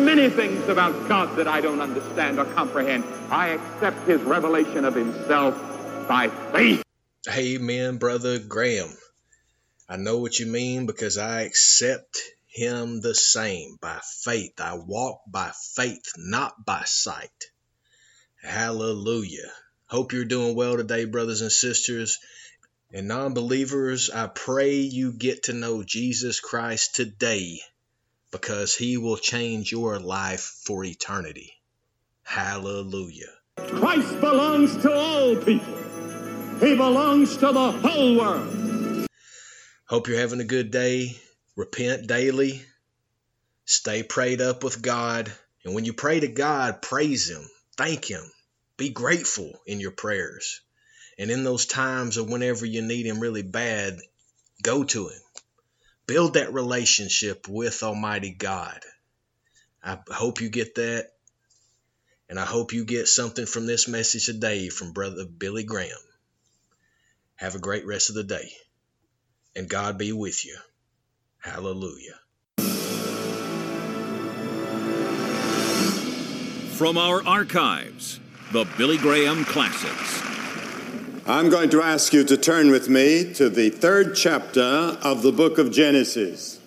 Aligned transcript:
many 0.00 0.30
things 0.30 0.68
about 0.68 1.08
God 1.08 1.36
that 1.36 1.46
I 1.46 1.60
don't 1.60 1.80
understand 1.80 2.38
or 2.38 2.44
comprehend. 2.46 3.04
I 3.30 3.48
accept 3.48 4.06
his 4.08 4.20
revelation 4.22 4.84
of 4.84 4.94
himself 4.94 5.54
by 6.08 6.28
faith. 6.52 6.82
Amen, 7.28 7.98
Brother 7.98 8.38
Graham. 8.38 8.90
I 9.88 9.96
know 9.96 10.18
what 10.18 10.38
you 10.38 10.46
mean 10.46 10.86
because 10.86 11.18
I 11.18 11.42
accept 11.42 12.18
him 12.48 13.00
the 13.00 13.14
same 13.14 13.76
by 13.80 14.00
faith. 14.22 14.60
I 14.60 14.74
walk 14.74 15.20
by 15.26 15.52
faith, 15.74 16.12
not 16.16 16.64
by 16.64 16.82
sight. 16.84 17.30
Hallelujah. 18.42 19.50
Hope 19.86 20.12
you're 20.12 20.24
doing 20.24 20.54
well 20.56 20.76
today, 20.76 21.04
brothers 21.04 21.42
and 21.42 21.52
sisters. 21.52 22.18
And 22.92 23.06
non 23.06 23.34
believers, 23.34 24.10
I 24.10 24.26
pray 24.26 24.76
you 24.76 25.12
get 25.12 25.44
to 25.44 25.52
know 25.52 25.84
Jesus 25.84 26.40
Christ 26.40 26.96
today 26.96 27.60
because 28.30 28.74
he 28.74 28.96
will 28.96 29.16
change 29.16 29.72
your 29.72 29.98
life 29.98 30.60
for 30.64 30.84
eternity. 30.84 31.52
Hallelujah. 32.22 33.32
Christ 33.56 34.20
belongs 34.20 34.76
to 34.78 34.92
all 34.92 35.36
people, 35.36 35.76
he 36.60 36.76
belongs 36.76 37.36
to 37.38 37.52
the 37.52 37.72
whole 37.72 38.16
world. 38.18 39.06
Hope 39.86 40.06
you're 40.06 40.20
having 40.20 40.40
a 40.40 40.44
good 40.44 40.70
day. 40.70 41.16
Repent 41.56 42.06
daily. 42.06 42.64
Stay 43.64 44.02
prayed 44.04 44.40
up 44.40 44.62
with 44.62 44.80
God. 44.80 45.32
And 45.64 45.74
when 45.74 45.84
you 45.84 45.92
pray 45.92 46.20
to 46.20 46.28
God, 46.28 46.80
praise 46.80 47.28
Him, 47.28 47.48
thank 47.76 48.04
Him, 48.04 48.22
be 48.76 48.90
grateful 48.90 49.52
in 49.66 49.80
your 49.80 49.90
prayers. 49.90 50.60
And 51.18 51.30
in 51.30 51.44
those 51.44 51.66
times 51.66 52.16
of 52.16 52.30
whenever 52.30 52.64
you 52.64 52.82
need 52.82 53.04
Him 53.04 53.20
really 53.20 53.42
bad, 53.42 53.98
go 54.62 54.84
to 54.84 55.08
Him. 55.08 55.20
Build 56.10 56.34
that 56.34 56.52
relationship 56.52 57.46
with 57.46 57.84
Almighty 57.84 58.32
God. 58.32 58.80
I 59.80 59.96
hope 60.08 60.40
you 60.40 60.48
get 60.48 60.74
that. 60.74 61.12
And 62.28 62.36
I 62.36 62.44
hope 62.44 62.72
you 62.72 62.84
get 62.84 63.06
something 63.06 63.46
from 63.46 63.64
this 63.64 63.86
message 63.86 64.26
today 64.26 64.70
from 64.70 64.90
Brother 64.90 65.24
Billy 65.24 65.62
Graham. 65.62 65.96
Have 67.36 67.54
a 67.54 67.60
great 67.60 67.86
rest 67.86 68.08
of 68.08 68.16
the 68.16 68.24
day. 68.24 68.50
And 69.54 69.68
God 69.68 69.98
be 69.98 70.10
with 70.10 70.44
you. 70.44 70.56
Hallelujah. 71.38 72.18
From 76.76 76.98
our 76.98 77.24
archives, 77.24 78.18
the 78.50 78.66
Billy 78.76 78.98
Graham 78.98 79.44
Classics. 79.44 80.29
I'm 81.30 81.48
going 81.48 81.70
to 81.70 81.80
ask 81.80 82.12
you 82.12 82.24
to 82.24 82.36
turn 82.36 82.72
with 82.72 82.88
me 82.88 83.32
to 83.34 83.48
the 83.48 83.70
third 83.70 84.16
chapter 84.16 84.60
of 84.60 85.22
the 85.22 85.30
book 85.30 85.58
of 85.58 85.70
Genesis. 85.70 86.58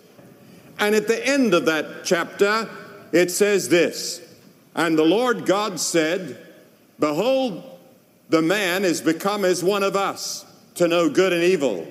And 0.80 0.96
at 0.96 1.10
the 1.10 1.28
end 1.28 1.54
of 1.54 1.66
that 1.66 2.06
chapter, 2.06 2.70
it 3.12 3.30
says 3.30 3.68
this 3.68 4.22
And 4.74 4.98
the 4.98 5.04
Lord 5.04 5.46
God 5.46 5.82
said, 5.82 6.38
Behold, 6.98 7.62
the 8.30 8.42
man 8.42 8.86
is 8.86 9.02
become 9.02 9.44
as 9.44 9.62
one 9.66 9.84
of 9.84 9.98
us 9.98 10.46
to 10.76 10.88
know 10.88 11.10
good 11.10 11.34
and 11.34 11.44
evil. 11.44 11.86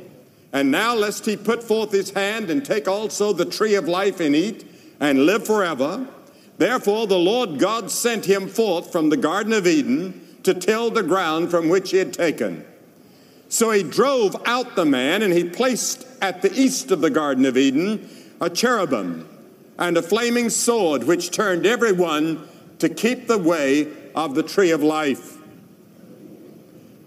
And 0.51 0.71
now, 0.71 0.95
lest 0.95 1.27
he 1.27 1.37
put 1.37 1.63
forth 1.63 1.93
his 1.93 2.13
hand 2.13 2.49
and 2.49 2.65
take 2.65 2.89
also 2.89 3.35
the 3.35 3.45
tree 3.45 3.75
of 3.75 3.87
life 3.87 4.19
and 4.19 4.35
eat 4.35 4.67
and 4.99 5.27
live 5.27 5.45
forever. 5.45 6.09
Therefore, 6.57 7.07
the 7.07 7.19
Lord 7.19 7.59
God 7.59 7.91
sent 7.91 8.25
him 8.25 8.49
forth 8.49 8.91
from 8.91 9.11
the 9.11 9.19
Garden 9.19 9.53
of 9.53 9.67
Eden 9.67 10.22
to 10.45 10.55
till 10.55 10.91
the 10.91 11.03
ground 11.03 11.51
from 11.51 11.69
which 11.69 11.91
he 11.91 11.99
had 11.99 12.13
taken. 12.13 12.65
So 13.49 13.71
he 13.71 13.83
drove 13.83 14.37
out 14.47 14.77
the 14.77 14.85
man, 14.85 15.23
and 15.23 15.33
he 15.33 15.45
placed 15.45 16.07
at 16.21 16.43
the 16.43 16.53
east 16.53 16.91
of 16.91 17.01
the 17.01 17.11
Garden 17.11 17.45
of 17.45 17.57
Eden 17.57 18.09
a 18.41 18.49
cherubim 18.49 19.29
and 19.79 19.97
a 19.97 20.03
flaming 20.03 20.49
sword, 20.51 21.05
which 21.05 21.31
turned 21.31 21.67
every 21.67 21.93
one 21.93 22.49
to 22.79 22.89
keep 22.89 23.27
the 23.27 23.39
way 23.39 23.89
of 24.15 24.35
the 24.35 24.43
tree 24.43 24.71
of 24.71 24.83
life. 24.83 25.39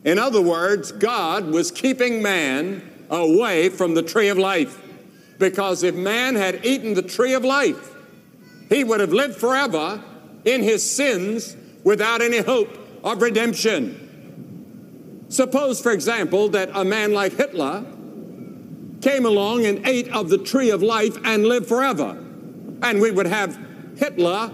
In 0.03 0.19
other 0.19 0.41
words, 0.41 0.91
God 0.91 1.47
was 1.47 1.71
keeping 1.71 2.21
man 2.21 2.87
away 3.09 3.69
from 3.69 3.95
the 3.95 4.03
tree 4.03 4.29
of 4.29 4.37
life. 4.37 4.81
Because 5.37 5.83
if 5.83 5.95
man 5.95 6.35
had 6.35 6.65
eaten 6.65 6.93
the 6.93 7.01
tree 7.01 7.33
of 7.33 7.43
life, 7.43 7.93
he 8.69 8.83
would 8.83 8.99
have 8.99 9.11
lived 9.11 9.35
forever 9.35 10.01
in 10.45 10.63
his 10.63 10.89
sins 10.89 11.57
without 11.83 12.21
any 12.21 12.37
hope 12.37 12.84
of 13.05 13.21
redemption. 13.21 15.25
Suppose, 15.29 15.79
for 15.79 15.91
example, 15.91 16.49
that 16.49 16.69
a 16.73 16.83
man 16.83 17.13
like 17.13 17.33
Hitler 17.33 17.85
came 19.01 19.25
along 19.25 19.65
and 19.65 19.87
ate 19.87 20.09
of 20.09 20.29
the 20.29 20.39
tree 20.39 20.71
of 20.71 20.81
life 20.81 21.15
and 21.23 21.45
lived 21.45 21.67
forever. 21.67 22.17
And 22.81 22.99
we 22.99 23.11
would 23.11 23.27
have 23.27 23.57
Hitler 23.97 24.51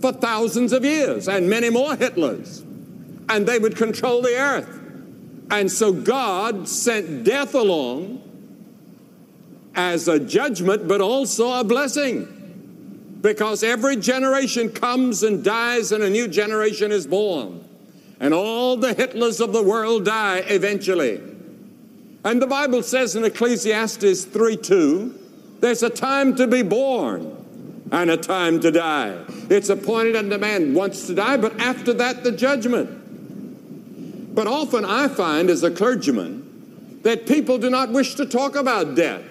for 0.00 0.12
thousands 0.12 0.72
of 0.72 0.84
years 0.84 1.28
and 1.28 1.48
many 1.48 1.68
more 1.68 1.94
Hitlers. 1.94 2.62
And 3.28 3.46
they 3.46 3.58
would 3.58 3.76
control 3.76 4.22
the 4.22 4.36
earth. 4.36 4.80
And 5.50 5.70
so 5.70 5.92
God 5.92 6.68
sent 6.68 7.24
death 7.24 7.54
along 7.54 8.22
as 9.74 10.08
a 10.08 10.18
judgment, 10.18 10.88
but 10.88 11.00
also 11.00 11.52
a 11.52 11.64
blessing. 11.64 13.18
Because 13.20 13.62
every 13.62 13.96
generation 13.96 14.70
comes 14.70 15.22
and 15.22 15.44
dies, 15.44 15.92
and 15.92 16.02
a 16.02 16.10
new 16.10 16.26
generation 16.26 16.90
is 16.90 17.06
born. 17.06 17.69
And 18.20 18.34
all 18.34 18.76
the 18.76 18.94
Hitlers 18.94 19.42
of 19.42 19.52
the 19.52 19.62
world 19.62 20.04
die 20.04 20.44
eventually. 20.46 21.20
And 22.22 22.40
the 22.40 22.46
Bible 22.46 22.82
says 22.82 23.16
in 23.16 23.24
Ecclesiastes 23.24 24.26
3 24.26 24.56
2, 24.58 25.18
there's 25.60 25.82
a 25.82 25.90
time 25.90 26.36
to 26.36 26.46
be 26.46 26.62
born 26.62 27.36
and 27.90 28.10
a 28.10 28.16
time 28.16 28.60
to 28.60 28.70
die. 28.70 29.24
It's 29.48 29.68
appointed 29.68 30.16
unto 30.16 30.38
man 30.38 30.74
once 30.74 31.06
to 31.06 31.14
die, 31.14 31.38
but 31.38 31.58
after 31.60 31.92
that, 31.94 32.22
the 32.22 32.32
judgment. 32.32 34.34
But 34.34 34.46
often 34.46 34.84
I 34.84 35.08
find 35.08 35.50
as 35.50 35.62
a 35.62 35.70
clergyman 35.70 37.00
that 37.02 37.26
people 37.26 37.58
do 37.58 37.70
not 37.70 37.90
wish 37.90 38.14
to 38.16 38.26
talk 38.26 38.54
about 38.54 38.94
death. 38.94 39.24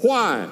Why? 0.00 0.48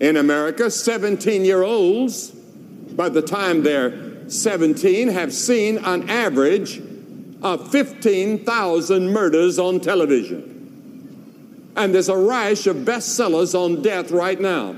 In 0.00 0.16
America, 0.16 0.70
17 0.70 1.44
year 1.44 1.62
olds, 1.62 2.30
by 2.30 3.08
the 3.08 3.22
time 3.22 3.62
they're 3.62 4.07
17, 4.28 5.08
have 5.08 5.32
seen 5.32 5.78
an 5.78 6.08
average 6.08 6.80
of 7.42 7.70
15,000 7.70 9.12
murders 9.12 9.58
on 9.58 9.80
television. 9.80 11.72
And 11.76 11.94
there's 11.94 12.08
a 12.08 12.16
rash 12.16 12.66
of 12.66 12.78
bestsellers 12.78 13.54
on 13.54 13.82
death 13.82 14.10
right 14.10 14.40
now. 14.40 14.76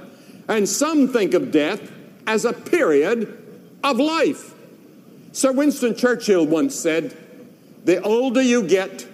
And 0.48 0.68
some 0.68 1.08
think 1.08 1.34
of 1.34 1.50
death 1.50 1.90
as 2.26 2.44
a 2.44 2.52
period 2.52 3.36
of 3.82 3.98
life. 3.98 4.54
Sir 5.32 5.52
Winston 5.52 5.94
Churchill 5.94 6.46
once 6.46 6.74
said, 6.74 7.16
The 7.84 8.02
older 8.02 8.42
you 8.42 8.64
get, 8.64 9.06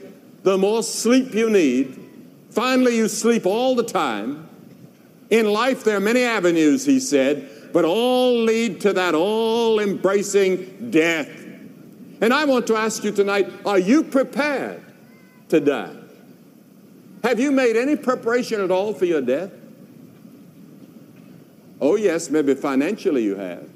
the 0.42 0.58
more 0.58 0.82
sleep 0.82 1.34
you 1.34 1.50
need. 1.50 2.02
Finally, 2.50 2.96
you 2.96 3.08
sleep 3.08 3.46
all 3.46 3.74
the 3.74 3.84
time. 3.84 4.48
In 5.30 5.52
life, 5.52 5.84
there 5.84 5.96
are 5.96 6.00
many 6.00 6.22
avenues, 6.22 6.86
he 6.86 7.00
said, 7.00 7.50
but 7.76 7.84
all 7.84 8.32
lead 8.42 8.80
to 8.80 8.94
that 8.94 9.14
all 9.14 9.80
embracing 9.80 10.90
death. 10.90 11.28
And 12.22 12.32
I 12.32 12.46
want 12.46 12.66
to 12.68 12.74
ask 12.74 13.04
you 13.04 13.12
tonight 13.12 13.52
are 13.66 13.78
you 13.78 14.02
prepared 14.02 14.82
to 15.50 15.60
die? 15.60 15.94
Have 17.22 17.38
you 17.38 17.52
made 17.52 17.76
any 17.76 17.94
preparation 17.94 18.62
at 18.62 18.70
all 18.70 18.94
for 18.94 19.04
your 19.04 19.20
death? 19.20 19.52
Oh, 21.78 21.96
yes, 21.96 22.30
maybe 22.30 22.54
financially 22.54 23.22
you 23.22 23.36
have. 23.36 23.68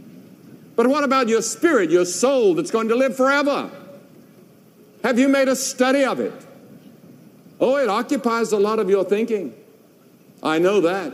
But 0.76 0.86
what 0.86 1.04
about 1.04 1.28
your 1.28 1.42
spirit, 1.42 1.90
your 1.90 2.06
soul 2.06 2.54
that's 2.54 2.70
going 2.70 2.88
to 2.88 2.94
live 2.94 3.14
forever? 3.14 3.70
Have 5.04 5.18
you 5.18 5.28
made 5.28 5.48
a 5.48 5.56
study 5.56 6.04
of 6.04 6.20
it? 6.20 6.46
Oh, 7.60 7.76
it 7.76 7.90
occupies 7.90 8.52
a 8.52 8.58
lot 8.58 8.78
of 8.78 8.88
your 8.88 9.04
thinking. 9.04 9.52
I 10.42 10.58
know 10.58 10.80
that. 10.80 11.12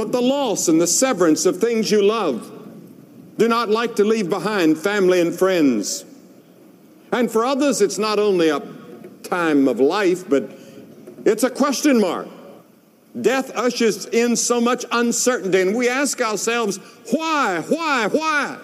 But 0.00 0.12
the 0.12 0.22
loss 0.22 0.68
and 0.68 0.80
the 0.80 0.86
severance 0.86 1.44
of 1.44 1.58
things 1.58 1.90
you 1.90 2.02
love 2.02 2.50
do 3.36 3.46
not 3.46 3.68
like 3.68 3.96
to 3.96 4.04
leave 4.04 4.30
behind 4.30 4.78
family 4.78 5.20
and 5.20 5.38
friends. 5.38 6.06
And 7.12 7.30
for 7.30 7.44
others, 7.44 7.82
it's 7.82 7.98
not 7.98 8.18
only 8.18 8.48
a 8.48 8.62
time 9.24 9.68
of 9.68 9.78
life, 9.78 10.26
but 10.26 10.56
it's 11.26 11.42
a 11.42 11.50
question 11.50 12.00
mark. 12.00 12.28
Death 13.20 13.54
ushers 13.54 14.06
in 14.06 14.36
so 14.36 14.58
much 14.58 14.86
uncertainty, 14.90 15.60
and 15.60 15.76
we 15.76 15.86
ask 15.86 16.18
ourselves, 16.22 16.78
why, 17.10 17.62
why, 17.68 18.06
why? 18.06 18.56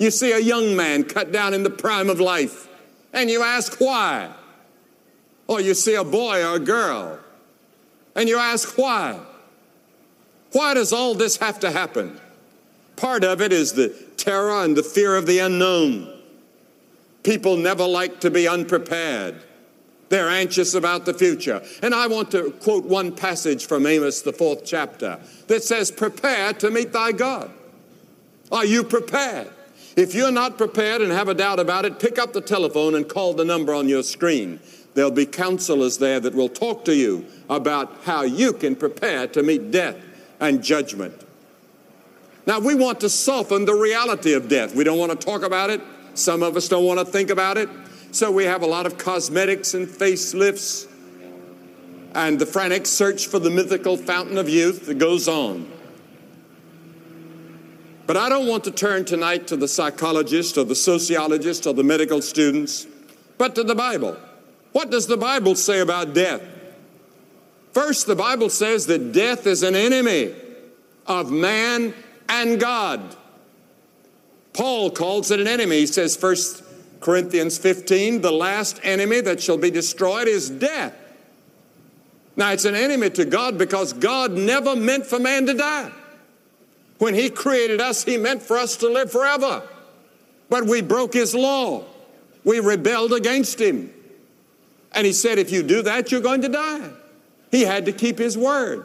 You 0.00 0.10
see 0.10 0.32
a 0.32 0.40
young 0.40 0.74
man 0.74 1.04
cut 1.04 1.30
down 1.30 1.54
in 1.54 1.62
the 1.62 1.70
prime 1.70 2.10
of 2.10 2.18
life, 2.18 2.66
and 3.12 3.30
you 3.30 3.44
ask 3.44 3.80
why. 3.80 4.32
Or 5.46 5.60
you 5.60 5.72
see 5.72 5.94
a 5.94 6.02
boy 6.02 6.44
or 6.44 6.56
a 6.56 6.58
girl, 6.58 7.20
and 8.16 8.28
you 8.28 8.38
ask 8.38 8.76
why. 8.76 9.20
Why 10.56 10.72
does 10.72 10.90
all 10.90 11.14
this 11.14 11.36
have 11.36 11.60
to 11.60 11.70
happen? 11.70 12.18
Part 12.96 13.24
of 13.24 13.42
it 13.42 13.52
is 13.52 13.74
the 13.74 13.90
terror 14.16 14.64
and 14.64 14.74
the 14.74 14.82
fear 14.82 15.14
of 15.14 15.26
the 15.26 15.38
unknown. 15.40 16.10
People 17.22 17.58
never 17.58 17.86
like 17.86 18.20
to 18.20 18.30
be 18.30 18.48
unprepared. 18.48 19.34
They're 20.08 20.30
anxious 20.30 20.72
about 20.72 21.04
the 21.04 21.12
future. 21.12 21.62
And 21.82 21.94
I 21.94 22.06
want 22.06 22.30
to 22.30 22.52
quote 22.52 22.86
one 22.86 23.14
passage 23.14 23.66
from 23.66 23.86
Amos, 23.86 24.22
the 24.22 24.32
fourth 24.32 24.64
chapter, 24.64 25.20
that 25.48 25.62
says, 25.62 25.90
Prepare 25.90 26.54
to 26.54 26.70
meet 26.70 26.90
thy 26.90 27.12
God. 27.12 27.50
Are 28.50 28.64
you 28.64 28.82
prepared? 28.82 29.50
If 29.94 30.14
you're 30.14 30.32
not 30.32 30.56
prepared 30.56 31.02
and 31.02 31.12
have 31.12 31.28
a 31.28 31.34
doubt 31.34 31.60
about 31.60 31.84
it, 31.84 32.00
pick 32.00 32.18
up 32.18 32.32
the 32.32 32.40
telephone 32.40 32.94
and 32.94 33.06
call 33.06 33.34
the 33.34 33.44
number 33.44 33.74
on 33.74 33.90
your 33.90 34.02
screen. 34.02 34.60
There'll 34.94 35.10
be 35.10 35.26
counselors 35.26 35.98
there 35.98 36.18
that 36.20 36.34
will 36.34 36.48
talk 36.48 36.86
to 36.86 36.94
you 36.94 37.26
about 37.50 38.04
how 38.04 38.22
you 38.22 38.54
can 38.54 38.74
prepare 38.74 39.26
to 39.26 39.42
meet 39.42 39.70
death 39.70 39.96
and 40.40 40.62
judgment. 40.62 41.14
Now, 42.46 42.60
we 42.60 42.74
want 42.74 43.00
to 43.00 43.08
soften 43.08 43.64
the 43.64 43.74
reality 43.74 44.32
of 44.32 44.48
death. 44.48 44.74
We 44.74 44.84
don't 44.84 44.98
want 44.98 45.12
to 45.12 45.26
talk 45.26 45.42
about 45.42 45.70
it. 45.70 45.80
Some 46.14 46.42
of 46.42 46.56
us 46.56 46.68
don't 46.68 46.84
want 46.84 47.00
to 47.00 47.04
think 47.04 47.30
about 47.30 47.58
it. 47.58 47.68
So 48.12 48.30
we 48.30 48.44
have 48.44 48.62
a 48.62 48.66
lot 48.66 48.86
of 48.86 48.96
cosmetics 48.96 49.74
and 49.74 49.86
facelifts 49.86 50.88
and 52.14 52.38
the 52.38 52.46
frantic 52.46 52.86
search 52.86 53.26
for 53.26 53.38
the 53.38 53.50
mythical 53.50 53.96
fountain 53.96 54.38
of 54.38 54.48
youth 54.48 54.86
that 54.86 54.98
goes 54.98 55.28
on. 55.28 55.70
But 58.06 58.16
I 58.16 58.28
don't 58.28 58.46
want 58.46 58.64
to 58.64 58.70
turn 58.70 59.04
tonight 59.04 59.48
to 59.48 59.56
the 59.56 59.68
psychologist 59.68 60.56
or 60.56 60.64
the 60.64 60.76
sociologist 60.76 61.66
or 61.66 61.74
the 61.74 61.82
medical 61.82 62.22
students, 62.22 62.86
but 63.36 63.54
to 63.56 63.64
the 63.64 63.74
Bible. 63.74 64.16
What 64.72 64.90
does 64.90 65.08
the 65.08 65.16
Bible 65.16 65.56
say 65.56 65.80
about 65.80 66.14
death? 66.14 66.40
First, 67.76 68.06
the 68.06 68.16
Bible 68.16 68.48
says 68.48 68.86
that 68.86 69.12
death 69.12 69.46
is 69.46 69.62
an 69.62 69.76
enemy 69.76 70.34
of 71.06 71.30
man 71.30 71.92
and 72.26 72.58
God. 72.58 73.14
Paul 74.54 74.90
calls 74.90 75.30
it 75.30 75.40
an 75.40 75.46
enemy. 75.46 75.80
He 75.80 75.86
says, 75.86 76.16
First 76.16 76.64
Corinthians 77.00 77.58
15, 77.58 78.22
the 78.22 78.32
last 78.32 78.80
enemy 78.82 79.20
that 79.20 79.42
shall 79.42 79.58
be 79.58 79.70
destroyed 79.70 80.26
is 80.26 80.48
death. 80.48 80.94
Now, 82.34 82.52
it's 82.52 82.64
an 82.64 82.74
enemy 82.74 83.10
to 83.10 83.26
God 83.26 83.58
because 83.58 83.92
God 83.92 84.32
never 84.32 84.74
meant 84.74 85.04
for 85.04 85.18
man 85.18 85.44
to 85.44 85.52
die. 85.52 85.92
When 86.96 87.12
He 87.12 87.28
created 87.28 87.82
us, 87.82 88.04
He 88.04 88.16
meant 88.16 88.40
for 88.40 88.56
us 88.56 88.78
to 88.78 88.88
live 88.88 89.12
forever. 89.12 89.62
But 90.48 90.64
we 90.64 90.80
broke 90.80 91.12
His 91.12 91.34
law, 91.34 91.84
we 92.42 92.58
rebelled 92.58 93.12
against 93.12 93.60
Him. 93.60 93.92
And 94.92 95.06
He 95.06 95.12
said, 95.12 95.36
if 95.38 95.52
you 95.52 95.62
do 95.62 95.82
that, 95.82 96.10
you're 96.10 96.22
going 96.22 96.40
to 96.40 96.48
die. 96.48 96.90
He 97.50 97.62
had 97.62 97.86
to 97.86 97.92
keep 97.92 98.18
His 98.18 98.36
word. 98.36 98.84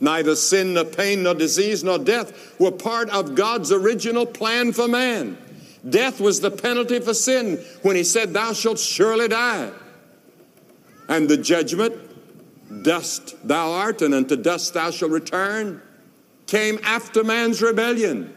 Neither 0.00 0.36
sin, 0.36 0.74
nor 0.74 0.84
pain, 0.84 1.22
nor 1.22 1.34
disease, 1.34 1.84
nor 1.84 1.98
death 1.98 2.58
were 2.58 2.72
part 2.72 3.08
of 3.10 3.34
God's 3.34 3.72
original 3.72 4.26
plan 4.26 4.72
for 4.72 4.88
man. 4.88 5.38
Death 5.88 6.20
was 6.20 6.40
the 6.40 6.50
penalty 6.50 6.98
for 7.00 7.14
sin 7.14 7.62
when 7.82 7.96
he 7.96 8.04
said, 8.04 8.32
Thou 8.32 8.52
shalt 8.52 8.78
surely 8.78 9.28
die. 9.28 9.70
And 11.08 11.28
the 11.28 11.36
judgment, 11.36 11.94
dust 12.82 13.34
thou 13.46 13.70
art, 13.72 14.02
and 14.02 14.14
unto 14.14 14.36
dust 14.36 14.74
thou 14.74 14.90
shalt 14.90 15.10
return, 15.10 15.82
came 16.46 16.78
after 16.82 17.22
man's 17.22 17.60
rebellion. 17.60 18.34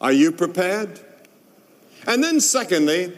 Are 0.00 0.12
you 0.12 0.30
prepared? 0.30 1.00
And 2.06 2.22
then, 2.22 2.40
secondly, 2.40 3.12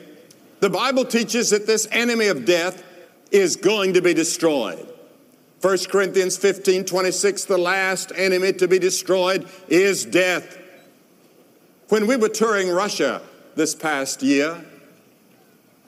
the 0.61 0.71
Bible 0.71 1.05
teaches 1.05 1.51
that 1.51 1.67
this 1.67 1.89
enemy 1.91 2.27
of 2.27 2.45
death 2.45 2.83
is 3.31 3.57
going 3.57 3.95
to 3.95 4.03
be 4.03 4.15
destroyed. 4.15 4.87
1 5.63 5.79
Corinthians 5.91 6.37
15 6.39 6.85
26, 6.85 7.45
the 7.45 7.59
last 7.59 8.13
enemy 8.17 8.53
to 8.55 8.69
be 8.69 8.79
destroyed 8.79 9.47
is 9.69 10.07
death. 10.07 10.59
When 11.89 12.07
we 12.07 12.17
were 12.17 12.29
touring 12.29 12.71
Russia 12.71 13.21
this 13.57 13.75
past 13.75 14.23
year, 14.23 14.65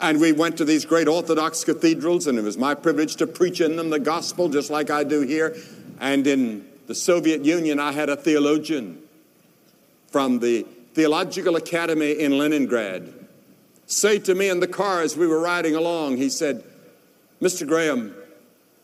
and 0.01 0.21
we 0.21 0.33
went 0.33 0.59
to 0.59 0.65
these 0.65 0.85
great 0.85 1.07
Orthodox 1.07 1.65
cathedrals, 1.65 2.27
and 2.27 2.37
it 2.39 2.43
was 2.43 2.59
my 2.59 2.75
privilege 2.75 3.17
to 3.17 3.27
preach 3.27 3.61
in 3.61 3.77
them 3.77 3.89
the 3.91 4.01
gospel, 4.01 4.49
just 4.49 4.69
like 4.69 4.91
I 4.91 5.05
do 5.05 5.21
here. 5.21 5.57
And 6.01 6.27
in 6.27 6.69
the 6.89 6.95
Soviet 6.95 7.45
Union, 7.45 7.79
I 7.79 7.93
had 7.93 8.09
a 8.09 8.17
theologian 8.17 9.01
from 10.11 10.41
the 10.41 10.67
Theological 10.95 11.57
Academy 11.57 12.13
in 12.13 12.37
Leningrad 12.37 13.22
say 13.87 14.19
to 14.21 14.35
me 14.35 14.49
in 14.49 14.61
the 14.61 14.67
car 14.67 15.03
as 15.03 15.17
we 15.17 15.27
were 15.27 15.41
riding 15.41 15.75
along, 15.75 16.17
he 16.17 16.29
said, 16.29 16.65
Mr. 17.41 17.67
Graham, 17.67 18.15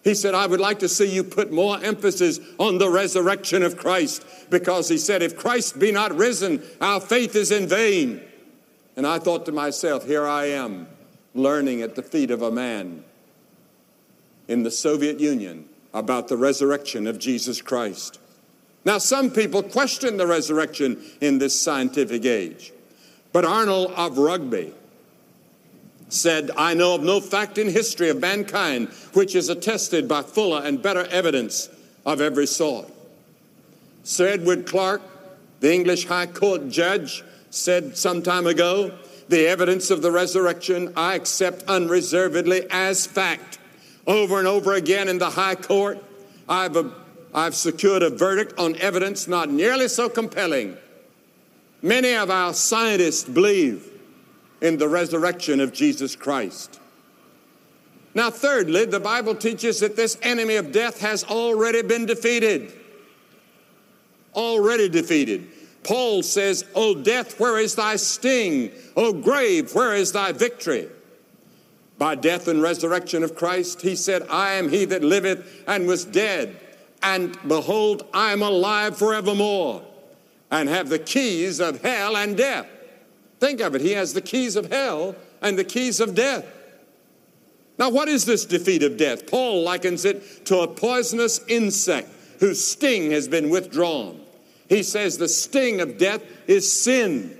he 0.04 0.14
said, 0.14 0.34
I 0.34 0.46
would 0.46 0.60
like 0.60 0.78
to 0.80 0.88
see 0.88 1.12
you 1.12 1.24
put 1.24 1.52
more 1.52 1.82
emphasis 1.82 2.40
on 2.58 2.78
the 2.78 2.88
resurrection 2.88 3.62
of 3.62 3.76
Christ 3.76 4.24
because 4.48 4.88
he 4.88 4.96
said, 4.96 5.22
if 5.22 5.36
Christ 5.36 5.78
be 5.78 5.92
not 5.92 6.14
risen, 6.16 6.62
our 6.80 7.00
faith 7.00 7.36
is 7.36 7.50
in 7.50 7.66
vain. 7.66 8.22
And 8.96 9.06
I 9.06 9.18
thought 9.18 9.46
to 9.46 9.52
myself, 9.52 10.06
here 10.06 10.26
I 10.26 10.46
am 10.46 10.88
learning 11.34 11.82
at 11.82 11.94
the 11.94 12.02
feet 12.02 12.30
of 12.30 12.42
a 12.42 12.50
man 12.50 13.04
in 14.48 14.62
the 14.62 14.70
Soviet 14.70 15.20
Union 15.20 15.68
about 15.92 16.28
the 16.28 16.36
resurrection 16.36 17.06
of 17.06 17.18
Jesus 17.18 17.60
Christ. 17.60 18.18
Now, 18.84 18.98
some 18.98 19.30
people 19.30 19.62
question 19.62 20.16
the 20.16 20.26
resurrection 20.26 21.02
in 21.20 21.38
this 21.38 21.60
scientific 21.60 22.24
age, 22.24 22.72
but 23.32 23.44
Arnold 23.44 23.92
of 23.92 24.16
Rugby, 24.16 24.72
said, 26.08 26.50
I 26.56 26.74
know 26.74 26.94
of 26.94 27.02
no 27.02 27.20
fact 27.20 27.58
in 27.58 27.68
history 27.68 28.08
of 28.08 28.20
mankind 28.20 28.88
which 29.12 29.34
is 29.34 29.48
attested 29.48 30.08
by 30.08 30.22
fuller 30.22 30.62
and 30.64 30.82
better 30.82 31.04
evidence 31.06 31.68
of 32.06 32.20
every 32.20 32.46
sort. 32.46 32.90
Sir 34.04 34.28
Edward 34.28 34.66
Clarke, 34.66 35.02
the 35.60 35.72
English 35.72 36.06
High 36.06 36.26
Court 36.26 36.68
judge, 36.68 37.22
said 37.50 37.96
some 37.96 38.22
time 38.22 38.46
ago, 38.46 38.96
the 39.28 39.46
evidence 39.46 39.90
of 39.90 40.00
the 40.00 40.10
resurrection 40.10 40.92
I 40.96 41.14
accept 41.14 41.64
unreservedly 41.68 42.66
as 42.70 43.06
fact. 43.06 43.58
Over 44.06 44.38
and 44.38 44.48
over 44.48 44.72
again 44.72 45.08
in 45.08 45.18
the 45.18 45.30
High 45.30 45.56
Court, 45.56 46.02
I've, 46.48 46.76
a, 46.76 46.90
I've 47.34 47.54
secured 47.54 48.02
a 48.02 48.08
verdict 48.08 48.58
on 48.58 48.76
evidence 48.76 49.28
not 49.28 49.50
nearly 49.50 49.88
so 49.88 50.08
compelling. 50.08 50.78
Many 51.82 52.14
of 52.14 52.30
our 52.30 52.54
scientists 52.54 53.24
believe 53.24 53.97
in 54.60 54.78
the 54.78 54.88
resurrection 54.88 55.60
of 55.60 55.72
Jesus 55.72 56.16
Christ. 56.16 56.80
Now, 58.14 58.30
thirdly, 58.30 58.84
the 58.84 59.00
Bible 59.00 59.34
teaches 59.34 59.80
that 59.80 59.96
this 59.96 60.18
enemy 60.22 60.56
of 60.56 60.72
death 60.72 61.00
has 61.00 61.24
already 61.24 61.82
been 61.82 62.06
defeated. 62.06 62.72
Already 64.34 64.88
defeated. 64.88 65.46
Paul 65.84 66.22
says, 66.22 66.64
O 66.74 66.94
death, 66.94 67.38
where 67.38 67.58
is 67.58 67.76
thy 67.76 67.96
sting? 67.96 68.72
O 68.96 69.12
grave, 69.12 69.74
where 69.74 69.94
is 69.94 70.12
thy 70.12 70.32
victory? 70.32 70.88
By 71.96 72.14
death 72.14 72.48
and 72.48 72.62
resurrection 72.62 73.22
of 73.22 73.34
Christ, 73.34 73.82
he 73.82 73.96
said, 73.96 74.22
I 74.30 74.52
am 74.52 74.68
he 74.68 74.84
that 74.86 75.02
liveth 75.02 75.64
and 75.66 75.86
was 75.86 76.04
dead, 76.04 76.56
and 77.02 77.36
behold, 77.46 78.06
I 78.14 78.32
am 78.32 78.42
alive 78.42 78.96
forevermore, 78.96 79.82
and 80.50 80.68
have 80.68 80.88
the 80.88 80.98
keys 80.98 81.60
of 81.60 81.82
hell 81.82 82.16
and 82.16 82.36
death. 82.36 82.68
Think 83.40 83.60
of 83.60 83.74
it. 83.74 83.80
He 83.80 83.92
has 83.92 84.14
the 84.14 84.20
keys 84.20 84.56
of 84.56 84.70
hell 84.70 85.14
and 85.40 85.58
the 85.58 85.64
keys 85.64 86.00
of 86.00 86.14
death. 86.14 86.44
Now, 87.78 87.90
what 87.90 88.08
is 88.08 88.24
this 88.24 88.44
defeat 88.44 88.82
of 88.82 88.96
death? 88.96 89.28
Paul 89.28 89.62
likens 89.62 90.04
it 90.04 90.46
to 90.46 90.60
a 90.60 90.68
poisonous 90.68 91.40
insect 91.46 92.08
whose 92.40 92.64
sting 92.64 93.12
has 93.12 93.28
been 93.28 93.50
withdrawn. 93.50 94.20
He 94.68 94.82
says 94.82 95.16
the 95.16 95.28
sting 95.28 95.80
of 95.80 95.96
death 95.96 96.22
is 96.48 96.70
sin. 96.70 97.36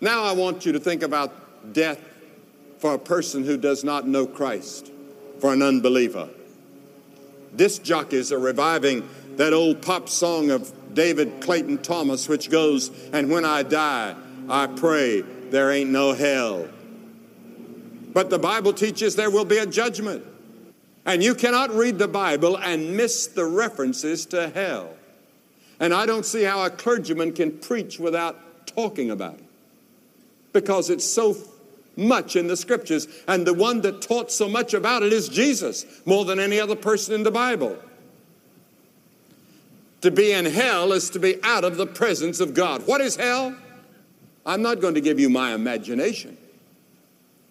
Now, 0.00 0.22
I 0.22 0.32
want 0.32 0.64
you 0.64 0.72
to 0.72 0.80
think 0.80 1.02
about 1.02 1.72
death 1.72 1.98
for 2.78 2.94
a 2.94 2.98
person 2.98 3.44
who 3.44 3.58
does 3.58 3.84
not 3.84 4.06
know 4.06 4.26
Christ, 4.26 4.90
for 5.40 5.52
an 5.52 5.62
unbeliever. 5.62 6.28
Disc 7.54 7.82
jockeys 7.82 8.32
are 8.32 8.38
reviving 8.38 9.06
that 9.36 9.52
old 9.52 9.82
pop 9.82 10.08
song 10.08 10.50
of 10.50 10.72
David 10.94 11.40
Clayton 11.40 11.78
Thomas, 11.78 12.28
which 12.28 12.50
goes, 12.50 12.90
And 13.12 13.30
when 13.30 13.44
I 13.44 13.62
die, 13.62 14.14
I 14.48 14.66
pray 14.66 15.22
there 15.22 15.70
ain't 15.70 15.90
no 15.90 16.12
hell. 16.12 16.68
But 18.12 18.30
the 18.30 18.38
Bible 18.38 18.72
teaches 18.72 19.16
there 19.16 19.30
will 19.30 19.44
be 19.44 19.58
a 19.58 19.66
judgment. 19.66 20.24
And 21.06 21.22
you 21.22 21.34
cannot 21.34 21.70
read 21.70 21.98
the 21.98 22.08
Bible 22.08 22.56
and 22.58 22.96
miss 22.96 23.26
the 23.26 23.44
references 23.44 24.26
to 24.26 24.48
hell. 24.50 24.94
And 25.78 25.94
I 25.94 26.06
don't 26.06 26.26
see 26.26 26.42
how 26.42 26.64
a 26.64 26.70
clergyman 26.70 27.32
can 27.32 27.58
preach 27.58 27.98
without 27.98 28.66
talking 28.66 29.10
about 29.10 29.34
it 29.34 29.44
because 30.52 30.90
it's 30.90 31.06
so 31.06 31.36
much 31.96 32.36
in 32.36 32.48
the 32.48 32.56
scriptures. 32.56 33.06
And 33.26 33.46
the 33.46 33.54
one 33.54 33.80
that 33.82 34.02
taught 34.02 34.30
so 34.30 34.48
much 34.48 34.74
about 34.74 35.02
it 35.02 35.12
is 35.12 35.28
Jesus, 35.28 35.86
more 36.04 36.24
than 36.24 36.38
any 36.40 36.60
other 36.60 36.76
person 36.76 37.14
in 37.14 37.22
the 37.22 37.30
Bible. 37.30 37.78
To 40.02 40.10
be 40.10 40.32
in 40.32 40.46
hell 40.46 40.92
is 40.92 41.10
to 41.10 41.18
be 41.18 41.42
out 41.42 41.64
of 41.64 41.76
the 41.76 41.86
presence 41.86 42.40
of 42.40 42.54
God. 42.54 42.86
What 42.86 43.00
is 43.00 43.16
hell? 43.16 43.54
I'm 44.46 44.62
not 44.62 44.80
going 44.80 44.94
to 44.94 45.00
give 45.00 45.20
you 45.20 45.28
my 45.28 45.52
imagination. 45.52 46.38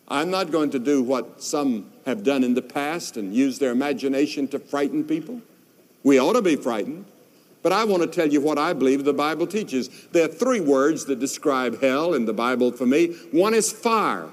I'm 0.07 0.31
not 0.31 0.51
going 0.51 0.71
to 0.71 0.79
do 0.79 1.03
what 1.03 1.43
some 1.43 1.91
have 2.05 2.23
done 2.23 2.43
in 2.43 2.55
the 2.55 2.63
past 2.63 3.17
and 3.17 3.33
use 3.33 3.59
their 3.59 3.71
imagination 3.71 4.47
to 4.47 4.59
frighten 4.59 5.03
people. 5.03 5.41
We 6.03 6.19
ought 6.19 6.33
to 6.33 6.41
be 6.41 6.55
frightened. 6.55 7.05
But 7.61 7.73
I 7.73 7.83
want 7.83 8.01
to 8.03 8.07
tell 8.07 8.27
you 8.27 8.39
what 8.41 8.57
I 8.57 8.73
believe 8.73 9.03
the 9.03 9.13
Bible 9.13 9.45
teaches. 9.45 9.89
There 10.11 10.25
are 10.25 10.29
three 10.29 10.61
words 10.61 11.05
that 11.05 11.19
describe 11.19 11.81
hell 11.81 12.13
in 12.13 12.25
the 12.25 12.33
Bible 12.33 12.71
for 12.71 12.85
me. 12.85 13.13
One 13.31 13.53
is 13.53 13.71
fire. 13.71 14.29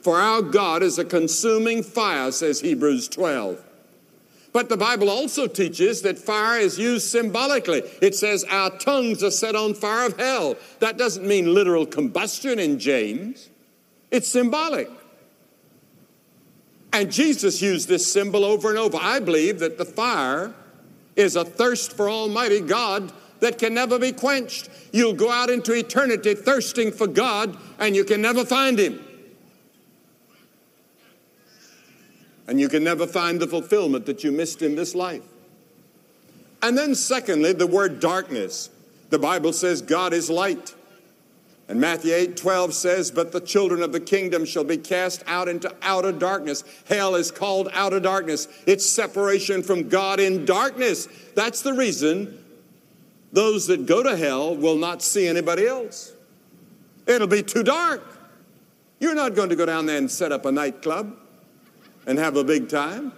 For 0.00 0.16
our 0.16 0.42
God 0.42 0.82
is 0.82 0.98
a 0.98 1.04
consuming 1.04 1.82
fire, 1.82 2.30
says 2.32 2.60
Hebrews 2.60 3.08
12. 3.08 3.62
But 4.52 4.68
the 4.68 4.76
Bible 4.76 5.08
also 5.08 5.46
teaches 5.46 6.02
that 6.02 6.18
fire 6.18 6.58
is 6.58 6.78
used 6.78 7.08
symbolically. 7.08 7.82
It 8.02 8.14
says, 8.14 8.44
Our 8.44 8.70
tongues 8.78 9.22
are 9.22 9.30
set 9.30 9.54
on 9.54 9.74
fire 9.74 10.06
of 10.06 10.18
hell. 10.18 10.56
That 10.80 10.98
doesn't 10.98 11.26
mean 11.26 11.54
literal 11.54 11.86
combustion 11.86 12.58
in 12.58 12.78
James, 12.78 13.48
it's 14.10 14.28
symbolic. 14.28 14.88
And 16.92 17.12
Jesus 17.12 17.62
used 17.62 17.88
this 17.88 18.12
symbol 18.12 18.44
over 18.44 18.70
and 18.70 18.78
over. 18.78 18.98
I 19.00 19.20
believe 19.20 19.60
that 19.60 19.78
the 19.78 19.84
fire 19.84 20.52
is 21.14 21.36
a 21.36 21.44
thirst 21.44 21.92
for 21.92 22.10
Almighty 22.10 22.60
God 22.60 23.12
that 23.38 23.58
can 23.58 23.74
never 23.74 23.98
be 23.98 24.10
quenched. 24.10 24.68
You'll 24.92 25.14
go 25.14 25.30
out 25.30 25.50
into 25.50 25.72
eternity 25.72 26.34
thirsting 26.34 26.90
for 26.90 27.06
God 27.06 27.56
and 27.78 27.94
you 27.94 28.04
can 28.04 28.20
never 28.20 28.44
find 28.44 28.78
Him. 28.78 29.04
And 32.50 32.58
you 32.58 32.68
can 32.68 32.82
never 32.82 33.06
find 33.06 33.38
the 33.38 33.46
fulfillment 33.46 34.06
that 34.06 34.24
you 34.24 34.32
missed 34.32 34.60
in 34.60 34.74
this 34.74 34.96
life. 34.96 35.22
And 36.60 36.76
then, 36.76 36.96
secondly, 36.96 37.52
the 37.52 37.68
word 37.68 38.00
darkness. 38.00 38.70
The 39.10 39.20
Bible 39.20 39.52
says 39.52 39.80
God 39.80 40.12
is 40.12 40.28
light. 40.28 40.74
And 41.68 41.80
Matthew 41.80 42.12
8 42.12 42.36
12 42.36 42.74
says, 42.74 43.12
But 43.12 43.30
the 43.30 43.40
children 43.40 43.84
of 43.84 43.92
the 43.92 44.00
kingdom 44.00 44.44
shall 44.44 44.64
be 44.64 44.78
cast 44.78 45.22
out 45.28 45.46
into 45.46 45.72
outer 45.80 46.10
darkness. 46.10 46.64
Hell 46.86 47.14
is 47.14 47.30
called 47.30 47.68
outer 47.72 48.00
darkness. 48.00 48.48
It's 48.66 48.84
separation 48.84 49.62
from 49.62 49.88
God 49.88 50.18
in 50.18 50.44
darkness. 50.44 51.06
That's 51.36 51.62
the 51.62 51.74
reason 51.74 52.44
those 53.32 53.68
that 53.68 53.86
go 53.86 54.02
to 54.02 54.16
hell 54.16 54.56
will 54.56 54.76
not 54.76 55.02
see 55.02 55.28
anybody 55.28 55.68
else. 55.68 56.14
It'll 57.06 57.28
be 57.28 57.44
too 57.44 57.62
dark. 57.62 58.02
You're 58.98 59.14
not 59.14 59.36
going 59.36 59.50
to 59.50 59.56
go 59.56 59.66
down 59.66 59.86
there 59.86 59.98
and 59.98 60.10
set 60.10 60.32
up 60.32 60.46
a 60.46 60.50
nightclub 60.50 61.16
and 62.10 62.18
have 62.18 62.36
a 62.36 62.42
big 62.42 62.68
time 62.68 63.12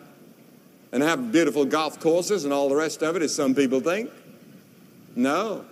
and 0.93 1.03
have 1.03 1.33
beautiful 1.33 1.65
golf 1.65 1.99
courses 1.99 2.45
and 2.45 2.53
all 2.53 2.69
the 2.69 2.77
rest 2.77 3.03
of 3.03 3.17
it, 3.17 3.23
as 3.23 3.35
some 3.35 3.55
people 3.55 3.81
think. 3.81 4.11
No. 5.17 5.65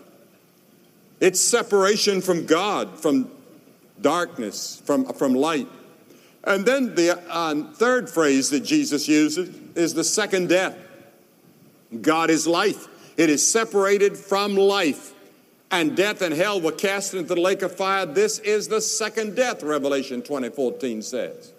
It's 1.20 1.38
separation 1.38 2.22
from 2.22 2.46
God, 2.46 2.98
from 2.98 3.30
darkness, 4.00 4.80
from, 4.86 5.04
from 5.12 5.34
light. 5.34 5.68
And 6.44 6.64
then 6.64 6.94
the 6.94 7.22
uh, 7.28 7.62
third 7.74 8.08
phrase 8.08 8.48
that 8.50 8.60
Jesus 8.60 9.06
uses 9.06 9.54
is 9.74 9.92
the 9.92 10.02
second 10.02 10.48
death. 10.48 10.78
God 12.00 12.30
is 12.30 12.46
life. 12.46 12.88
It 13.18 13.28
is 13.28 13.46
separated 13.46 14.16
from 14.16 14.56
life. 14.56 15.12
And 15.70 15.94
death 15.94 16.22
and 16.22 16.32
hell 16.32 16.58
were 16.58 16.72
cast 16.72 17.12
into 17.12 17.34
the 17.34 17.40
lake 17.40 17.60
of 17.60 17.76
fire. 17.76 18.06
This 18.06 18.38
is 18.38 18.68
the 18.68 18.80
second 18.80 19.36
death, 19.36 19.62
Revelation 19.62 20.22
2014 20.22 21.02
says. 21.02 21.52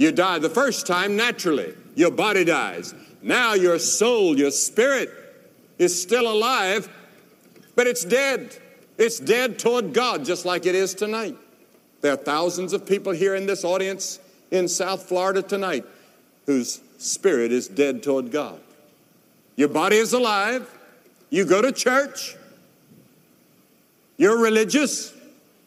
You 0.00 0.12
die 0.12 0.38
the 0.38 0.48
first 0.48 0.86
time 0.86 1.16
naturally, 1.16 1.74
your 1.94 2.10
body 2.10 2.44
dies. 2.44 2.94
Now 3.22 3.54
your 3.54 3.78
soul, 3.78 4.38
your 4.38 4.50
spirit 4.50 5.10
is 5.78 6.00
still 6.00 6.30
alive 6.30 6.88
but 7.80 7.86
it's 7.86 8.04
dead. 8.04 8.54
It's 8.98 9.18
dead 9.18 9.58
toward 9.58 9.94
God, 9.94 10.26
just 10.26 10.44
like 10.44 10.66
it 10.66 10.74
is 10.74 10.92
tonight. 10.92 11.34
There 12.02 12.12
are 12.12 12.16
thousands 12.16 12.74
of 12.74 12.86
people 12.86 13.12
here 13.12 13.34
in 13.34 13.46
this 13.46 13.64
audience 13.64 14.20
in 14.50 14.68
South 14.68 15.04
Florida 15.04 15.40
tonight 15.42 15.86
whose 16.44 16.82
spirit 16.98 17.52
is 17.52 17.68
dead 17.68 18.02
toward 18.02 18.30
God. 18.30 18.60
Your 19.56 19.68
body 19.68 19.96
is 19.96 20.12
alive. 20.12 20.70
You 21.30 21.46
go 21.46 21.62
to 21.62 21.72
church. 21.72 22.36
You're 24.18 24.38
religious, 24.38 25.14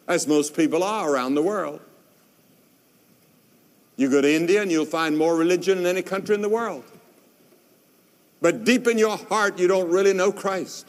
as 0.07 0.27
most 0.27 0.55
people 0.55 0.83
are 0.83 1.11
around 1.11 1.33
the 1.33 1.41
world. 1.41 1.81
You 3.95 4.09
go 4.09 4.21
to 4.21 4.33
India 4.33 4.61
and 4.61 4.71
you'll 4.71 4.85
find 4.85 5.17
more 5.17 5.35
religion 5.35 5.77
than 5.77 5.85
any 5.85 6.01
country 6.01 6.35
in 6.35 6.41
the 6.41 6.49
world. 6.49 6.83
But 8.41 8.65
deep 8.65 8.87
in 8.87 8.97
your 8.97 9.17
heart, 9.17 9.57
you 9.59 9.67
don't 9.67 9.89
really 9.89 10.13
know 10.13 10.31
Christ. 10.31 10.87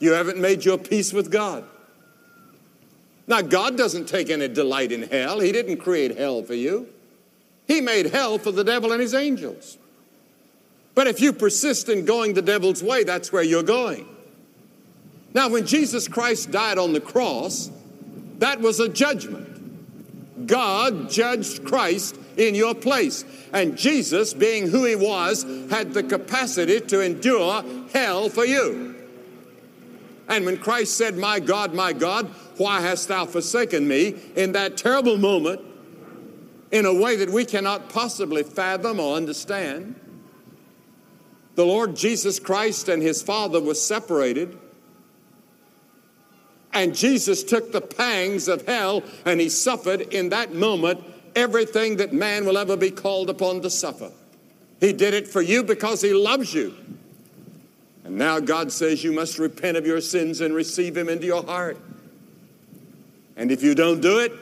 You 0.00 0.12
haven't 0.12 0.38
made 0.38 0.64
your 0.64 0.78
peace 0.78 1.12
with 1.12 1.30
God. 1.30 1.64
Now, 3.26 3.42
God 3.42 3.76
doesn't 3.76 4.06
take 4.06 4.28
any 4.28 4.48
delight 4.48 4.90
in 4.90 5.02
hell. 5.02 5.40
He 5.40 5.52
didn't 5.52 5.76
create 5.76 6.18
hell 6.18 6.42
for 6.42 6.54
you. 6.54 6.88
He 7.68 7.80
made 7.80 8.06
hell 8.06 8.38
for 8.38 8.50
the 8.50 8.64
devil 8.64 8.90
and 8.92 9.00
his 9.00 9.14
angels. 9.14 9.78
But 10.94 11.06
if 11.06 11.20
you 11.20 11.32
persist 11.32 11.88
in 11.88 12.04
going 12.04 12.34
the 12.34 12.42
devil's 12.42 12.82
way, 12.82 13.04
that's 13.04 13.32
where 13.32 13.44
you're 13.44 13.62
going. 13.62 14.08
Now, 15.32 15.48
when 15.48 15.64
Jesus 15.64 16.08
Christ 16.08 16.50
died 16.50 16.78
on 16.78 16.92
the 16.92 17.00
cross, 17.00 17.70
that 18.38 18.60
was 18.60 18.80
a 18.80 18.88
judgment. 18.88 19.49
God 20.46 21.10
judged 21.10 21.64
Christ 21.64 22.18
in 22.36 22.54
your 22.54 22.74
place. 22.74 23.24
And 23.52 23.76
Jesus, 23.76 24.34
being 24.34 24.68
who 24.68 24.84
he 24.84 24.96
was, 24.96 25.42
had 25.70 25.92
the 25.92 26.02
capacity 26.02 26.80
to 26.80 27.00
endure 27.00 27.64
hell 27.92 28.28
for 28.28 28.44
you. 28.44 28.94
And 30.28 30.46
when 30.46 30.58
Christ 30.58 30.96
said, 30.96 31.16
My 31.16 31.40
God, 31.40 31.74
my 31.74 31.92
God, 31.92 32.28
why 32.56 32.80
hast 32.80 33.08
thou 33.08 33.26
forsaken 33.26 33.86
me? 33.86 34.14
in 34.36 34.52
that 34.52 34.76
terrible 34.76 35.18
moment, 35.18 35.60
in 36.70 36.86
a 36.86 36.94
way 36.94 37.16
that 37.16 37.30
we 37.30 37.44
cannot 37.44 37.88
possibly 37.88 38.44
fathom 38.44 39.00
or 39.00 39.16
understand, 39.16 39.96
the 41.56 41.66
Lord 41.66 41.96
Jesus 41.96 42.38
Christ 42.38 42.88
and 42.88 43.02
his 43.02 43.22
Father 43.22 43.60
were 43.60 43.74
separated. 43.74 44.56
And 46.72 46.94
Jesus 46.94 47.42
took 47.42 47.72
the 47.72 47.80
pangs 47.80 48.48
of 48.48 48.66
hell 48.66 49.02
and 49.24 49.40
he 49.40 49.48
suffered 49.48 50.00
in 50.00 50.28
that 50.28 50.54
moment 50.54 51.02
everything 51.34 51.96
that 51.96 52.12
man 52.12 52.44
will 52.44 52.58
ever 52.58 52.76
be 52.76 52.90
called 52.90 53.30
upon 53.30 53.60
to 53.62 53.70
suffer. 53.70 54.12
He 54.78 54.92
did 54.92 55.14
it 55.14 55.28
for 55.28 55.42
you 55.42 55.62
because 55.62 56.00
he 56.00 56.12
loves 56.12 56.54
you. 56.54 56.74
And 58.04 58.18
now 58.18 58.40
God 58.40 58.72
says 58.72 59.04
you 59.04 59.12
must 59.12 59.38
repent 59.38 59.76
of 59.76 59.86
your 59.86 60.00
sins 60.00 60.40
and 60.40 60.54
receive 60.54 60.96
Him 60.96 61.08
into 61.08 61.26
your 61.26 61.44
heart. 61.44 61.78
And 63.36 63.52
if 63.52 63.62
you 63.62 63.74
don't 63.74 64.00
do 64.00 64.18
it, 64.18 64.32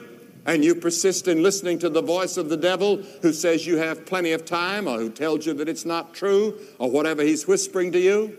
and 0.45 0.65
you 0.65 0.73
persist 0.73 1.27
in 1.27 1.43
listening 1.43 1.77
to 1.77 1.89
the 1.89 2.01
voice 2.01 2.35
of 2.35 2.49
the 2.49 2.57
devil 2.57 2.97
who 3.21 3.31
says 3.31 3.67
you 3.67 3.77
have 3.77 4.07
plenty 4.07 4.31
of 4.31 4.45
time 4.45 4.87
or 4.87 4.97
who 4.97 5.11
tells 5.11 5.45
you 5.45 5.53
that 5.53 5.69
it's 5.69 5.85
not 5.85 6.15
true 6.15 6.57
or 6.79 6.89
whatever 6.89 7.21
he's 7.21 7.47
whispering 7.47 7.91
to 7.91 7.99
you, 7.99 8.35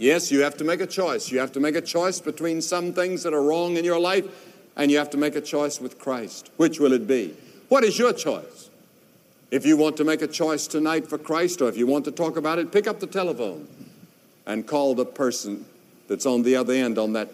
yes, 0.00 0.32
you 0.32 0.42
have 0.42 0.56
to 0.56 0.64
make 0.64 0.80
a 0.80 0.86
choice. 0.86 1.30
You 1.30 1.38
have 1.38 1.52
to 1.52 1.60
make 1.60 1.76
a 1.76 1.80
choice 1.80 2.18
between 2.20 2.62
some 2.62 2.92
things 2.92 3.22
that 3.22 3.34
are 3.34 3.42
wrong 3.42 3.76
in 3.76 3.84
your 3.84 4.00
life 4.00 4.24
and 4.76 4.90
you 4.90 4.98
have 4.98 5.10
to 5.10 5.16
make 5.16 5.36
a 5.36 5.40
choice 5.40 5.80
with 5.80 5.98
Christ. 5.98 6.50
Which 6.56 6.80
will 6.80 6.92
it 6.92 7.06
be? 7.06 7.36
What 7.68 7.84
is 7.84 7.98
your 7.98 8.12
choice? 8.12 8.70
If 9.50 9.66
you 9.66 9.76
want 9.76 9.96
to 9.98 10.04
make 10.04 10.22
a 10.22 10.26
choice 10.28 10.66
tonight 10.66 11.08
for 11.08 11.18
Christ, 11.18 11.60
or 11.60 11.68
if 11.68 11.76
you 11.76 11.86
want 11.86 12.04
to 12.06 12.12
talk 12.12 12.36
about 12.36 12.58
it, 12.58 12.72
pick 12.72 12.86
up 12.86 13.00
the 13.00 13.06
telephone 13.06 13.68
and 14.46 14.66
call 14.66 14.94
the 14.94 15.04
person 15.04 15.66
that's 16.08 16.24
on 16.24 16.42
the 16.42 16.56
other 16.56 16.72
end 16.72 16.98
on 16.98 17.12
that 17.12 17.32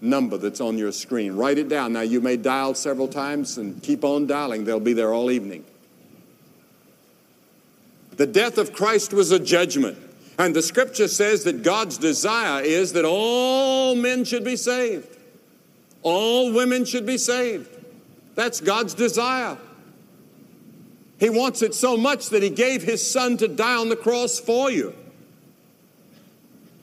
number 0.00 0.36
that's 0.36 0.60
on 0.60 0.76
your 0.76 0.92
screen. 0.92 1.34
Write 1.34 1.58
it 1.58 1.68
down. 1.68 1.92
Now, 1.92 2.02
you 2.02 2.20
may 2.20 2.36
dial 2.36 2.74
several 2.74 3.08
times 3.08 3.58
and 3.58 3.82
keep 3.82 4.04
on 4.04 4.26
dialing, 4.26 4.64
they'll 4.64 4.80
be 4.80 4.92
there 4.92 5.12
all 5.12 5.30
evening. 5.30 5.64
The 8.16 8.26
death 8.26 8.58
of 8.58 8.72
Christ 8.72 9.12
was 9.12 9.30
a 9.30 9.38
judgment. 9.38 9.98
And 10.38 10.54
the 10.54 10.62
scripture 10.62 11.08
says 11.08 11.42
that 11.44 11.64
God's 11.64 11.98
desire 11.98 12.62
is 12.62 12.92
that 12.92 13.04
all 13.04 13.96
men 13.96 14.24
should 14.24 14.44
be 14.44 14.56
saved, 14.56 15.16
all 16.02 16.52
women 16.52 16.84
should 16.84 17.04
be 17.04 17.18
saved. 17.18 17.68
That's 18.36 18.60
God's 18.60 18.94
desire. 18.94 19.58
He 21.18 21.28
wants 21.28 21.62
it 21.62 21.74
so 21.74 21.96
much 21.96 22.28
that 22.28 22.44
he 22.44 22.50
gave 22.50 22.84
his 22.84 23.08
son 23.08 23.36
to 23.38 23.48
die 23.48 23.74
on 23.74 23.88
the 23.88 23.96
cross 23.96 24.38
for 24.38 24.70
you. 24.70 24.94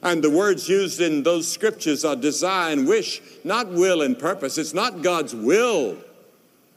And 0.03 0.21
the 0.21 0.29
words 0.29 0.67
used 0.67 0.99
in 0.99 1.23
those 1.23 1.49
scriptures 1.49 2.03
are 2.03 2.17
desire 2.17 2.73
and 2.73 2.85
wish, 2.85 3.21
not 3.45 3.69
will 3.69 4.01
and 4.01 4.19
purpose. 4.19 4.57
It's 4.57 4.73
not 4.73 5.01
God's 5.01 5.33
will 5.33 5.97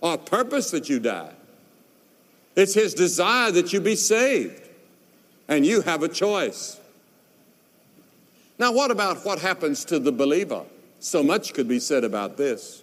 or 0.01 0.17
purpose 0.17 0.71
that 0.71 0.89
you 0.89 1.01
die. 1.01 1.33
It's 2.55 2.75
his 2.75 2.95
desire 2.95 3.51
that 3.51 3.73
you 3.73 3.81
be 3.81 3.97
saved. 3.97 4.68
And 5.49 5.65
you 5.65 5.81
have 5.83 6.03
a 6.03 6.09
choice. 6.09 6.79
Now, 8.59 8.73
what 8.73 8.91
about 8.91 9.25
what 9.25 9.39
happens 9.39 9.85
to 9.87 9.99
the 9.99 10.13
believer? 10.13 10.65
So 11.01 11.23
much 11.23 11.55
could 11.55 11.69
be 11.69 11.81
said 11.81 12.05
about 12.05 12.37
this. 12.37 12.83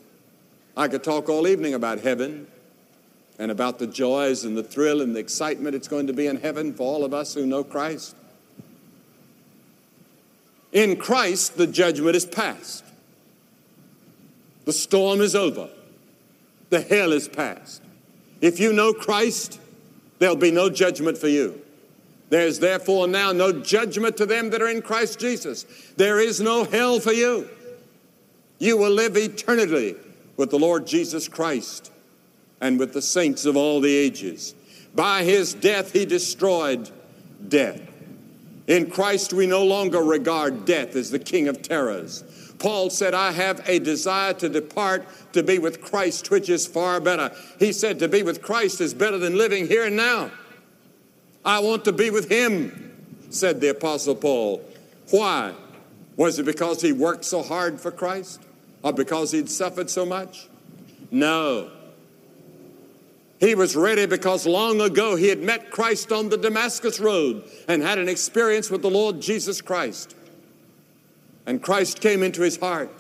I 0.76 0.88
could 0.88 1.04
talk 1.04 1.30
all 1.30 1.48
evening 1.48 1.74
about 1.74 2.00
heaven 2.00 2.48
and 3.38 3.52
about 3.52 3.80
the 3.80 3.88
joys 3.88 4.46
and 4.46 4.58
the 4.58 4.64
thrill 4.64 5.02
and 5.02 5.16
the 5.16 5.20
excitement 5.20 5.76
it's 5.76 5.88
going 5.88 6.08
to 6.08 6.14
be 6.14 6.28
in 6.28 6.38
heaven 6.38 6.74
for 6.74 6.84
all 6.84 7.04
of 7.04 7.14
us 7.14 7.34
who 7.34 7.46
know 7.46 7.64
Christ. 7.64 8.16
In 10.72 10.98
Christ, 10.98 11.58
the 11.58 11.68
judgment 11.68 12.16
is 12.16 12.26
past. 12.26 12.84
The 14.66 14.74
storm 14.74 15.22
is 15.22 15.36
over. 15.36 15.70
The 16.70 16.82
hell 16.82 17.12
is 17.12 17.28
past. 17.28 17.82
If 18.42 18.60
you 18.60 18.74
know 18.74 18.94
Christ, 18.94 19.60
There'll 20.20 20.36
be 20.36 20.52
no 20.52 20.70
judgment 20.70 21.18
for 21.18 21.28
you. 21.28 21.62
There's 22.30 22.60
therefore 22.60 23.08
now 23.08 23.32
no 23.32 23.52
judgment 23.52 24.18
to 24.18 24.26
them 24.26 24.50
that 24.50 24.62
are 24.62 24.70
in 24.70 24.82
Christ 24.82 25.20
Jesus. 25.20 25.66
There 25.96 26.20
is 26.20 26.42
no 26.42 26.64
hell 26.64 27.00
for 27.00 27.14
you. 27.14 27.50
You 28.58 28.78
will 28.78 28.92
live 28.92 29.18
eternally 29.18 29.96
with 30.38 30.50
the 30.50 30.60
Lord 30.60 30.88
Jesus 30.88 31.28
Christ 31.28 31.92
and 32.62 32.80
with 32.80 32.94
the 32.94 33.02
saints 33.02 33.46
of 33.46 33.56
all 33.56 33.82
the 33.82 33.96
ages. 33.96 34.56
By 34.96 35.24
his 35.24 35.54
death, 35.54 35.92
he 35.92 36.06
destroyed 36.06 36.90
death. 37.48 37.82
In 38.68 38.90
Christ, 38.90 39.34
we 39.34 39.46
no 39.46 39.64
longer 39.64 40.02
regard 40.02 40.66
death 40.66 40.96
as 40.96 41.12
the 41.12 41.20
king 41.20 41.48
of 41.48 41.62
terrors. 41.62 42.24
Paul 42.58 42.90
said, 42.90 43.14
I 43.14 43.32
have 43.32 43.62
a 43.68 43.80
desire 43.80 44.34
to 44.36 44.50
depart 44.50 45.06
to 45.34 45.44
be 45.44 45.60
with 45.60 45.82
Christ, 45.82 46.32
which 46.32 46.50
is 46.50 46.66
far 46.66 47.00
better. 47.00 47.32
He 47.60 47.72
said, 47.74 48.00
To 48.00 48.08
be 48.08 48.24
with 48.24 48.42
Christ 48.42 48.82
is 48.82 48.94
better 48.94 49.18
than 49.18 49.38
living 49.38 49.68
here 49.68 49.86
and 49.86 49.96
now. 49.96 50.32
I 51.46 51.60
want 51.60 51.86
to 51.86 51.94
be 51.94 52.10
with 52.10 52.30
him, 52.30 52.92
said 53.30 53.62
the 53.62 53.70
Apostle 53.70 54.16
Paul. 54.16 54.64
Why? 55.12 55.54
Was 56.18 56.40
it 56.40 56.46
because 56.46 56.82
he 56.82 56.92
worked 56.92 57.24
so 57.24 57.44
hard 57.44 57.80
for 57.80 57.92
Christ 57.92 58.42
or 58.82 58.94
because 58.94 59.32
he'd 59.32 59.50
suffered 59.50 59.90
so 59.90 60.06
much? 60.06 60.48
No. 61.12 61.72
He 63.40 63.54
was 63.54 63.76
ready 63.76 64.06
because 64.08 64.48
long 64.48 64.82
ago 64.82 65.16
he 65.16 65.28
had 65.28 65.40
met 65.40 65.70
Christ 65.70 66.12
on 66.12 66.30
the 66.30 66.38
Damascus 66.38 67.00
Road 67.00 67.44
and 67.68 67.84
had 67.84 68.00
an 68.00 68.10
experience 68.10 68.72
with 68.72 68.82
the 68.82 68.90
Lord 68.90 69.22
Jesus 69.22 69.62
Christ. 69.62 70.16
And 71.46 71.62
Christ 71.62 72.02
came 72.02 72.24
into 72.24 72.42
his 72.42 72.58
heart. 72.58 72.92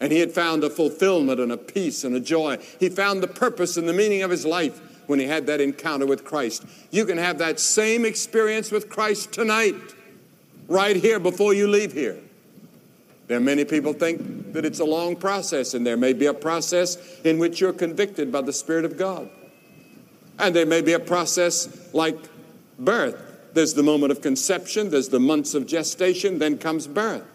And 0.00 0.10
he 0.10 0.18
had 0.18 0.32
found 0.32 0.64
a 0.64 0.70
fulfillment 0.70 1.38
and 1.38 1.52
a 1.52 1.56
peace 1.56 2.02
and 2.02 2.16
a 2.16 2.20
joy. 2.20 2.58
He 2.80 2.88
found 2.88 3.22
the 3.22 3.28
purpose 3.28 3.76
and 3.76 3.88
the 3.88 3.92
meaning 3.92 4.22
of 4.22 4.32
his 4.32 4.44
life 4.44 4.80
when 5.12 5.20
he 5.20 5.26
had 5.26 5.46
that 5.46 5.60
encounter 5.60 6.06
with 6.06 6.24
Christ. 6.24 6.64
You 6.90 7.04
can 7.04 7.18
have 7.18 7.36
that 7.36 7.60
same 7.60 8.06
experience 8.06 8.70
with 8.70 8.88
Christ 8.88 9.30
tonight, 9.30 9.74
right 10.68 10.96
here 10.96 11.20
before 11.20 11.52
you 11.52 11.68
leave 11.68 11.92
here. 11.92 12.18
There 13.26 13.36
are 13.36 13.40
many 13.40 13.66
people 13.66 13.92
think 13.92 14.54
that 14.54 14.64
it's 14.64 14.80
a 14.80 14.86
long 14.86 15.16
process, 15.16 15.74
and 15.74 15.86
there 15.86 15.98
may 15.98 16.14
be 16.14 16.24
a 16.24 16.32
process 16.32 16.96
in 17.24 17.38
which 17.38 17.60
you're 17.60 17.74
convicted 17.74 18.32
by 18.32 18.40
the 18.40 18.54
Spirit 18.54 18.86
of 18.86 18.96
God. 18.96 19.28
And 20.38 20.56
there 20.56 20.64
may 20.64 20.80
be 20.80 20.94
a 20.94 20.98
process 20.98 21.92
like 21.92 22.16
birth. 22.78 23.50
There's 23.52 23.74
the 23.74 23.82
moment 23.82 24.12
of 24.12 24.22
conception, 24.22 24.88
there's 24.88 25.10
the 25.10 25.20
months 25.20 25.52
of 25.52 25.66
gestation, 25.66 26.38
then 26.38 26.56
comes 26.56 26.86
birth. 26.86 27.26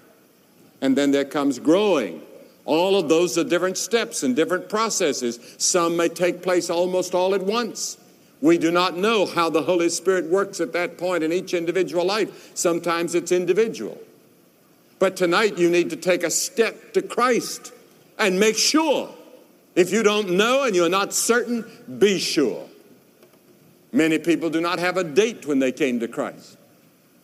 And 0.82 0.98
then 0.98 1.12
there 1.12 1.26
comes 1.26 1.60
growing. 1.60 2.24
All 2.68 3.00
of 3.00 3.08
those 3.08 3.38
are 3.38 3.46
different 3.46 3.78
steps 3.78 4.24
and 4.24 4.36
different 4.36 4.68
processes. 4.68 5.40
Some 5.58 5.96
may 5.96 6.10
take 6.10 6.44
place 6.44 6.70
almost 6.70 7.16
all 7.16 7.34
at 7.34 7.42
once. 7.42 7.98
We 8.42 8.58
do 8.58 8.72
not 8.72 8.98
know 8.98 9.26
how 9.26 9.50
the 9.50 9.64
Holy 9.64 9.88
Spirit 9.88 10.26
works 10.26 10.60
at 10.60 10.74
that 10.74 10.98
point 10.98 11.24
in 11.24 11.32
each 11.32 11.54
individual 11.54 12.06
life. 12.06 12.52
Sometimes 12.56 13.16
it's 13.16 13.32
individual. 13.32 13.98
But 15.00 15.16
tonight 15.16 15.58
you 15.58 15.70
need 15.70 15.90
to 15.92 15.96
take 15.96 16.24
a 16.24 16.30
step 16.30 16.94
to 16.94 17.02
Christ 17.02 17.72
and 18.20 18.38
make 18.38 18.58
sure. 18.58 19.16
If 19.74 19.92
you 19.92 20.04
don't 20.04 20.32
know 20.32 20.64
and 20.64 20.76
you're 20.76 20.90
not 20.90 21.14
certain, 21.14 21.64
be 22.00 22.20
sure. 22.20 22.68
Many 23.94 24.20
people 24.20 24.50
do 24.50 24.60
not 24.60 24.80
have 24.80 24.98
a 24.98 25.06
date 25.06 25.46
when 25.46 25.60
they 25.60 25.72
came 25.72 26.02
to 26.02 26.08
Christ. 26.10 26.57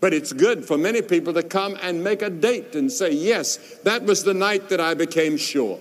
But 0.04 0.14
it's 0.14 0.34
good 0.34 0.66
for 0.66 0.78
many 0.78 1.02
people 1.02 1.34
to 1.34 1.42
come 1.42 1.78
and 1.82 2.04
make 2.04 2.22
a 2.22 2.30
date 2.30 2.76
and 2.76 2.92
say, 2.92 3.14
Yes, 3.14 3.56
that 3.84 4.04
was 4.04 4.26
the 4.26 4.34
night 4.34 4.68
that 4.68 4.82
I 4.82 4.96
became 4.96 5.38
sure. 5.38 5.80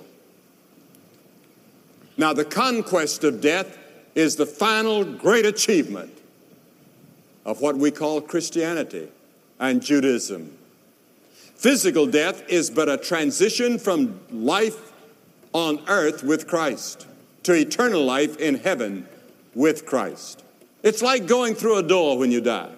Now, 2.17 2.33
the 2.33 2.45
conquest 2.45 3.25
of 3.25 3.41
death 3.41 3.77
is 4.15 4.37
the 4.37 4.47
final 4.47 5.03
great 5.03 5.45
achievement 5.45 6.17
of 7.45 7.61
what 7.61 7.77
we 7.77 7.91
call 7.91 8.21
Christianity 8.21 9.09
and 9.59 9.83
Judaism. 9.83 10.57
Physical 11.57 12.07
death 12.07 12.49
is 12.49 12.71
but 12.71 12.89
a 12.89 12.99
transition 12.99 13.77
from 13.77 14.21
life 14.31 14.93
on 15.53 15.83
earth 15.89 16.23
with 16.23 16.47
Christ 16.47 17.09
to 17.43 17.55
eternal 17.55 18.05
life 18.05 18.37
in 18.37 18.55
heaven 18.55 19.09
with 19.53 19.85
Christ. 19.85 20.45
It's 20.85 21.03
like 21.03 21.27
going 21.27 21.57
through 21.57 21.79
a 21.79 21.83
door 21.83 22.17
when 22.19 22.31
you 22.31 22.41
die. 22.41 22.71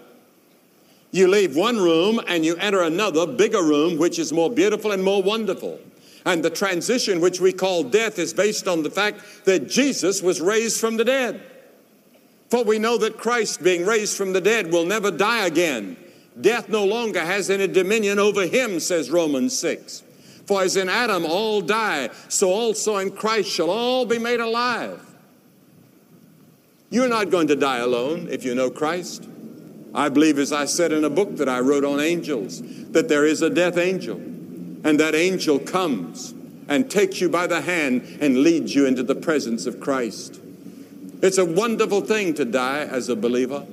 You 1.15 1.29
leave 1.29 1.55
one 1.55 1.77
room 1.77 2.21
and 2.27 2.45
you 2.45 2.57
enter 2.57 2.83
another, 2.83 3.25
bigger 3.25 3.63
room, 3.63 3.99
which 3.99 4.19
is 4.19 4.33
more 4.33 4.51
beautiful 4.51 4.91
and 4.91 5.05
more 5.05 5.23
wonderful. 5.23 5.79
And 6.25 6.45
the 6.45 6.51
transition, 6.51 7.21
which 7.21 7.39
we 7.39 7.53
call 7.53 7.85
death, 7.85 8.19
is 8.19 8.35
based 8.35 8.67
on 8.67 8.83
the 8.83 8.91
fact 8.91 9.21
that 9.45 9.69
Jesus 9.69 10.23
was 10.23 10.41
raised 10.41 10.81
from 10.81 10.97
the 10.97 11.05
dead. 11.05 11.41
For 12.51 12.65
we 12.65 12.81
know 12.81 12.99
that 12.99 13.17
Christ, 13.17 13.63
being 13.63 13.87
raised 13.87 14.17
from 14.17 14.33
the 14.33 14.41
dead, 14.41 14.73
will 14.73 14.85
never 14.85 15.13
die 15.13 15.47
again. 15.47 15.97
Death 16.41 16.69
no 16.69 16.85
longer 16.85 17.21
has 17.21 17.49
any 17.49 17.69
dominion 17.69 18.19
over 18.19 18.49
him, 18.49 18.81
says 18.81 19.09
Romans 19.09 19.57
6. 19.57 20.03
For 20.47 20.63
as 20.63 20.75
in 20.75 20.89
Adam 20.89 21.25
all 21.25 21.61
die, 21.61 22.11
so 22.27 22.51
also 22.51 22.97
in 22.97 23.13
Christ 23.13 23.49
shall 23.49 23.71
all 23.71 24.05
be 24.05 24.19
made 24.19 24.41
alive. 24.41 25.01
You're 26.91 27.07
not 27.07 27.31
going 27.31 27.47
to 27.47 27.57
die 27.57 27.79
alone 27.79 28.27
if 28.29 28.45
you 28.45 28.57
know 28.57 28.69
Christ. 28.69 29.29
I 29.95 30.09
believe, 30.09 30.39
as 30.39 30.53
I 30.53 30.65
said 30.65 30.91
in 30.91 31.05
a 31.05 31.11
book 31.11 31.37
that 31.37 31.49
I 31.49 31.61
wrote 31.61 31.85
on 31.85 32.01
angels, 32.01 32.61
that 32.91 33.09
there 33.09 33.25
is 33.25 33.43
a 33.43 33.51
death 33.51 33.79
angel, 33.79 34.17
and 34.17 34.99
that 34.99 35.15
angel 35.15 35.61
comes 35.61 36.35
and 36.69 36.91
takes 36.91 37.21
you 37.21 37.29
by 37.29 37.47
the 37.47 37.61
hand 37.61 38.19
and 38.21 38.39
leads 38.39 38.75
you 38.75 38.87
into 38.87 39.03
the 39.03 39.15
presence 39.15 39.67
of 39.67 39.79
Christ. 39.79 40.41
It's 41.23 41.39
a 41.39 41.45
wonderful 41.45 42.01
thing 42.01 42.35
to 42.35 42.45
die 42.45 42.81
as 42.81 43.09
a 43.09 43.15
believer. 43.15 43.67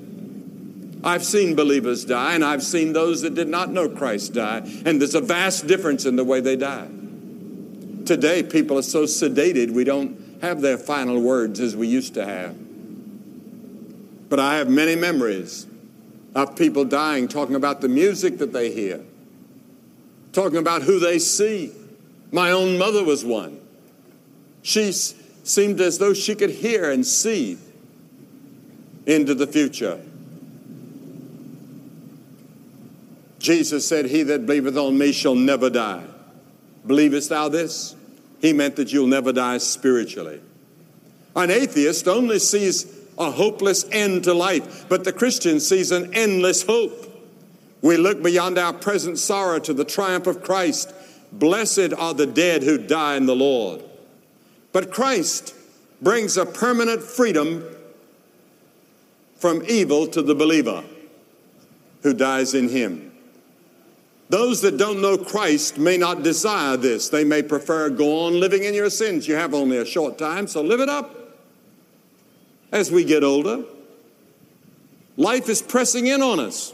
I've 1.04 1.26
seen 1.26 1.56
believers 1.56 2.06
die, 2.06 2.36
and 2.36 2.46
I've 2.46 2.62
seen 2.62 2.94
those 2.94 3.24
that 3.24 3.34
did 3.34 3.48
not 3.48 3.72
know 3.72 3.90
Christ 3.90 4.34
die, 4.34 4.62
and 4.86 5.02
there's 5.02 5.16
a 5.16 5.22
vast 5.22 5.66
difference 5.66 6.06
in 6.06 6.18
the 6.18 6.24
way 6.24 6.40
they 6.40 6.56
die. 6.56 6.88
Today, 8.06 8.44
people 8.44 8.78
are 8.78 8.84
so 8.84 9.06
sedated, 9.06 9.72
we 9.72 9.84
don't 9.84 10.40
have 10.42 10.62
their 10.62 10.78
final 10.78 11.20
words 11.20 11.60
as 11.60 11.76
we 11.76 11.88
used 11.88 12.14
to 12.14 12.26
have. 12.26 12.56
But 14.30 14.40
I 14.40 14.58
have 14.58 14.70
many 14.70 14.96
memories 14.96 15.66
of 16.34 16.56
people 16.56 16.86
dying, 16.86 17.28
talking 17.28 17.56
about 17.56 17.82
the 17.82 17.90
music 17.90 18.38
that 18.38 18.54
they 18.54 18.72
hear, 18.72 19.02
talking 20.32 20.58
about 20.58 20.84
who 20.84 21.00
they 21.00 21.20
see. 21.20 21.74
My 22.32 22.52
own 22.52 22.78
mother 22.78 23.04
was 23.04 23.26
one. 23.26 23.60
She 24.62 24.92
seemed 24.92 25.82
as 25.82 25.98
though 25.98 26.14
she 26.14 26.36
could 26.36 26.52
hear 26.52 26.90
and 26.92 27.06
see 27.06 27.58
into 29.06 29.34
the 29.34 29.48
future. 29.48 30.00
Jesus 33.40 33.88
said, 33.88 34.06
He 34.06 34.24
that 34.24 34.46
believeth 34.46 34.78
on 34.78 34.98
me 34.98 35.12
shall 35.12 35.36
never 35.36 35.70
die. 35.70 36.06
Believest 36.86 37.30
thou 37.30 37.50
this? 37.50 37.96
He 38.40 38.54
meant 38.54 38.76
that 38.78 38.94
you'll 38.94 39.08
never 39.08 39.34
die 39.34 39.58
spiritually. 39.58 40.42
An 41.36 41.52
atheist 41.52 42.08
only 42.08 42.40
sees 42.40 43.01
a 43.18 43.32
hopeless 43.32 43.86
end 43.92 44.24
to 44.26 44.34
life, 44.34 44.88
but 44.90 45.04
the 45.04 45.14
Christian 45.14 45.60
sees 45.60 45.92
an 45.92 46.14
endless 46.14 46.64
hope. 46.64 47.08
We 47.82 47.98
look 47.98 48.22
beyond 48.22 48.58
our 48.58 48.74
present 48.74 49.18
sorrow 49.18 49.60
to 49.60 49.74
the 49.74 49.86
triumph 49.86 50.28
of 50.28 50.44
Christ. 50.44 50.94
Blessed 51.32 51.94
are 51.98 52.14
the 52.14 52.28
dead 52.28 52.64
who 52.64 52.78
die 52.78 53.16
in 53.16 53.26
the 53.26 53.36
Lord. 53.36 53.84
But 54.72 54.92
Christ 54.92 55.56
brings 56.02 56.38
a 56.38 56.46
permanent 56.46 57.02
freedom 57.02 57.64
from 59.36 59.64
evil 59.68 60.08
to 60.08 60.22
the 60.22 60.36
believer 60.36 60.84
who 62.04 62.14
dies 62.14 62.54
in 62.54 62.70
him. 62.70 63.12
Those 64.30 64.62
that 64.62 64.78
don't 64.78 65.02
know 65.02 65.18
Christ 65.18 65.78
may 65.78 65.98
not 65.98 66.24
desire 66.24 66.78
this. 66.78 67.10
They 67.10 67.26
may 67.26 67.44
prefer 67.44 67.90
go 67.90 68.28
on 68.28 68.40
living 68.40 68.64
in 68.64 68.74
your 68.74 68.90
sins. 68.90 69.28
You 69.28 69.36
have 69.36 69.54
only 69.54 69.78
a 69.78 69.86
short 69.86 70.18
time, 70.18 70.48
so 70.48 70.62
live 70.62 70.80
it 70.80 70.88
up. 70.88 71.21
As 72.72 72.92
we 72.92 73.04
get 73.04 73.24
older, 73.24 73.64
life 75.18 75.50
is 75.50 75.62
pressing 75.62 76.08
in 76.08 76.22
on 76.22 76.40
us. 76.40 76.74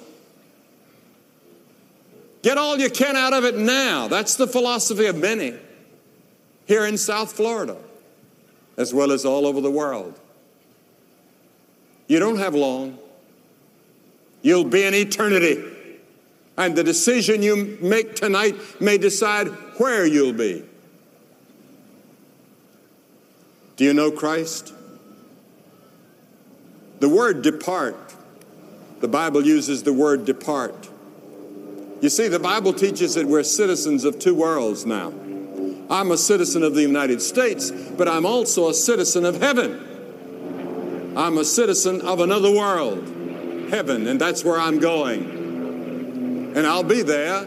Get 2.44 2.58
all 2.58 2.78
you 2.78 2.90
can 2.90 3.16
out 3.16 3.34
of 3.34 3.44
it 3.44 3.58
now. 3.58 4.08
That's 4.08 4.36
the 4.36 4.48
philosophy 4.48 5.08
of 5.08 5.18
many 5.18 5.56
here 6.66 6.86
in 6.86 6.98
South 6.98 7.32
Florida, 7.32 7.78
as 8.78 8.94
well 8.94 9.12
as 9.12 9.26
all 9.26 9.48
over 9.48 9.60
the 9.60 9.72
world. 9.72 10.20
You 12.08 12.20
don't 12.20 12.38
have 12.38 12.54
long. 12.54 13.00
You'll 14.42 14.66
be 14.66 14.84
in 14.84 14.94
eternity. 14.94 15.64
And 16.58 16.76
the 16.76 16.84
decision 16.84 17.44
you 17.44 17.78
make 17.82 18.16
tonight 18.16 18.56
may 18.80 18.98
decide 18.98 19.48
where 19.78 20.06
you'll 20.06 20.34
be. 20.34 20.64
Do 23.76 23.84
you 23.84 23.94
know 23.94 24.10
Christ? 24.10 24.74
The 27.00 27.10
word 27.10 27.42
depart, 27.42 28.16
the 29.00 29.08
Bible 29.08 29.46
uses 29.46 29.84
the 29.84 29.94
word 29.94 30.26
depart. 30.26 30.90
You 32.02 32.10
see, 32.10 32.28
the 32.28 32.40
Bible 32.40 32.74
teaches 32.74 33.16
that 33.16 33.26
we're 33.26 33.44
citizens 33.44 34.04
of 34.04 34.20
two 34.20 34.36
worlds 34.36 34.86
now. 34.86 35.14
I'm 35.90 36.12
a 36.12 36.18
citizen 36.18 36.64
of 36.64 36.76
the 36.76 36.82
United 36.82 37.22
States, 37.22 37.72
but 37.72 38.08
I'm 38.08 38.26
also 38.26 38.70
a 38.70 38.74
citizen 38.74 39.26
of 39.26 39.42
heaven. 39.42 41.14
I'm 41.18 41.38
a 41.38 41.46
citizen 41.46 42.02
of 42.02 42.20
another 42.20 42.52
world, 42.52 43.08
heaven, 43.70 44.06
and 44.08 44.20
that's 44.20 44.44
where 44.44 44.60
I'm 44.60 44.80
going. 44.80 46.54
And 46.56 46.68
I'll 46.68 46.84
be 46.84 47.02
there. 47.04 47.44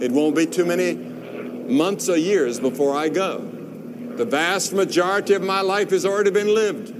It 0.00 0.10
won't 0.10 0.34
be 0.34 0.46
too 0.46 0.64
many 0.64 0.94
months 0.94 2.08
or 2.08 2.16
years 2.16 2.58
before 2.58 2.96
I 2.96 3.08
go. 3.08 3.38
The 3.38 4.24
vast 4.24 4.72
majority 4.72 5.34
of 5.34 5.42
my 5.42 5.60
life 5.60 5.90
has 5.90 6.06
already 6.06 6.30
been 6.30 6.54
lived. 6.54 6.95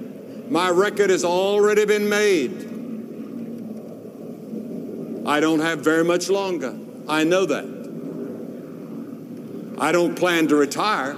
My 0.49 0.71
record 0.71 1.11
has 1.11 1.25
already 1.25 1.85
been 1.87 2.09
made. 2.09 2.53
I 5.27 5.41
don't 5.41 5.59
have 5.59 5.81
very 5.81 6.05
much 6.05 6.29
longer. 6.29 6.79
I 7.09 7.25
know 7.25 7.47
that. 7.47 7.65
I 9.79 9.91
don't 9.91 10.15
plan 10.17 10.47
to 10.49 10.57
retire. 10.57 11.17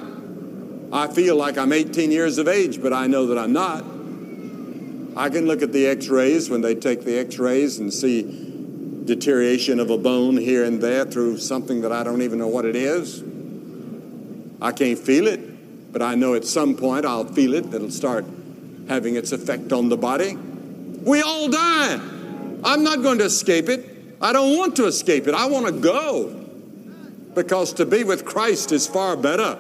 I 0.91 1.09
feel 1.09 1.37
like 1.37 1.59
I'm 1.59 1.73
18 1.73 2.11
years 2.11 2.39
of 2.39 2.49
age, 2.49 2.81
but 2.81 2.95
I 2.95 3.07
know 3.07 3.27
that 3.27 3.37
I'm 3.37 3.53
not. 3.53 3.85
I 5.17 5.29
can 5.29 5.47
look 5.47 5.61
at 5.61 5.73
the 5.73 5.87
x 5.87 6.09
rays 6.09 6.49
when 6.49 6.63
they 6.63 6.75
take 6.75 7.05
the 7.05 7.19
x 7.19 7.39
rays 7.39 7.79
and 7.79 7.93
see 7.93 8.23
deterioration 9.05 9.79
of 9.79 9.91
a 9.91 9.99
bone 9.99 10.39
here 10.39 10.65
and 10.65 10.81
there 10.81 11.05
through 11.05 11.39
something 11.39 11.83
that 11.83 11.93
I 11.93 12.03
don't 12.03 12.23
even 12.23 12.39
know 12.39 12.49
what 12.49 12.65
it 12.65 12.77
is. 12.77 13.23
I 14.63 14.73
can't 14.73 14.99
feel 14.99 15.27
it, 15.27 15.93
but 15.93 16.01
I 16.01 16.15
know 16.15 16.35
at 16.35 16.47
some 16.47 16.77
point 16.77 17.05
I'll 17.05 17.27
feel 17.27 17.53
it 17.55 17.71
that'll 17.71 17.91
start 17.91 18.25
having 18.89 19.17
its 19.17 19.33
effect 19.33 19.73
on 19.73 19.89
the 19.89 19.97
body. 19.97 20.37
We 20.37 21.23
all 21.23 21.49
die. 21.49 22.01
I'm 22.65 22.83
not 22.83 23.03
going 23.03 23.19
to 23.19 23.25
escape 23.25 23.69
it. 23.69 23.89
I 24.21 24.33
don't 24.33 24.57
want 24.57 24.77
to 24.77 24.87
escape 24.87 25.29
it. 25.29 25.35
I 25.35 25.47
want 25.47 25.67
to 25.67 25.73
go. 25.73 26.29
Because 27.35 27.73
to 27.75 27.87
be 27.87 28.03
with 28.05 28.25
Christ 28.25 28.73
is 28.73 28.87
far 28.87 29.17
better 29.17 29.59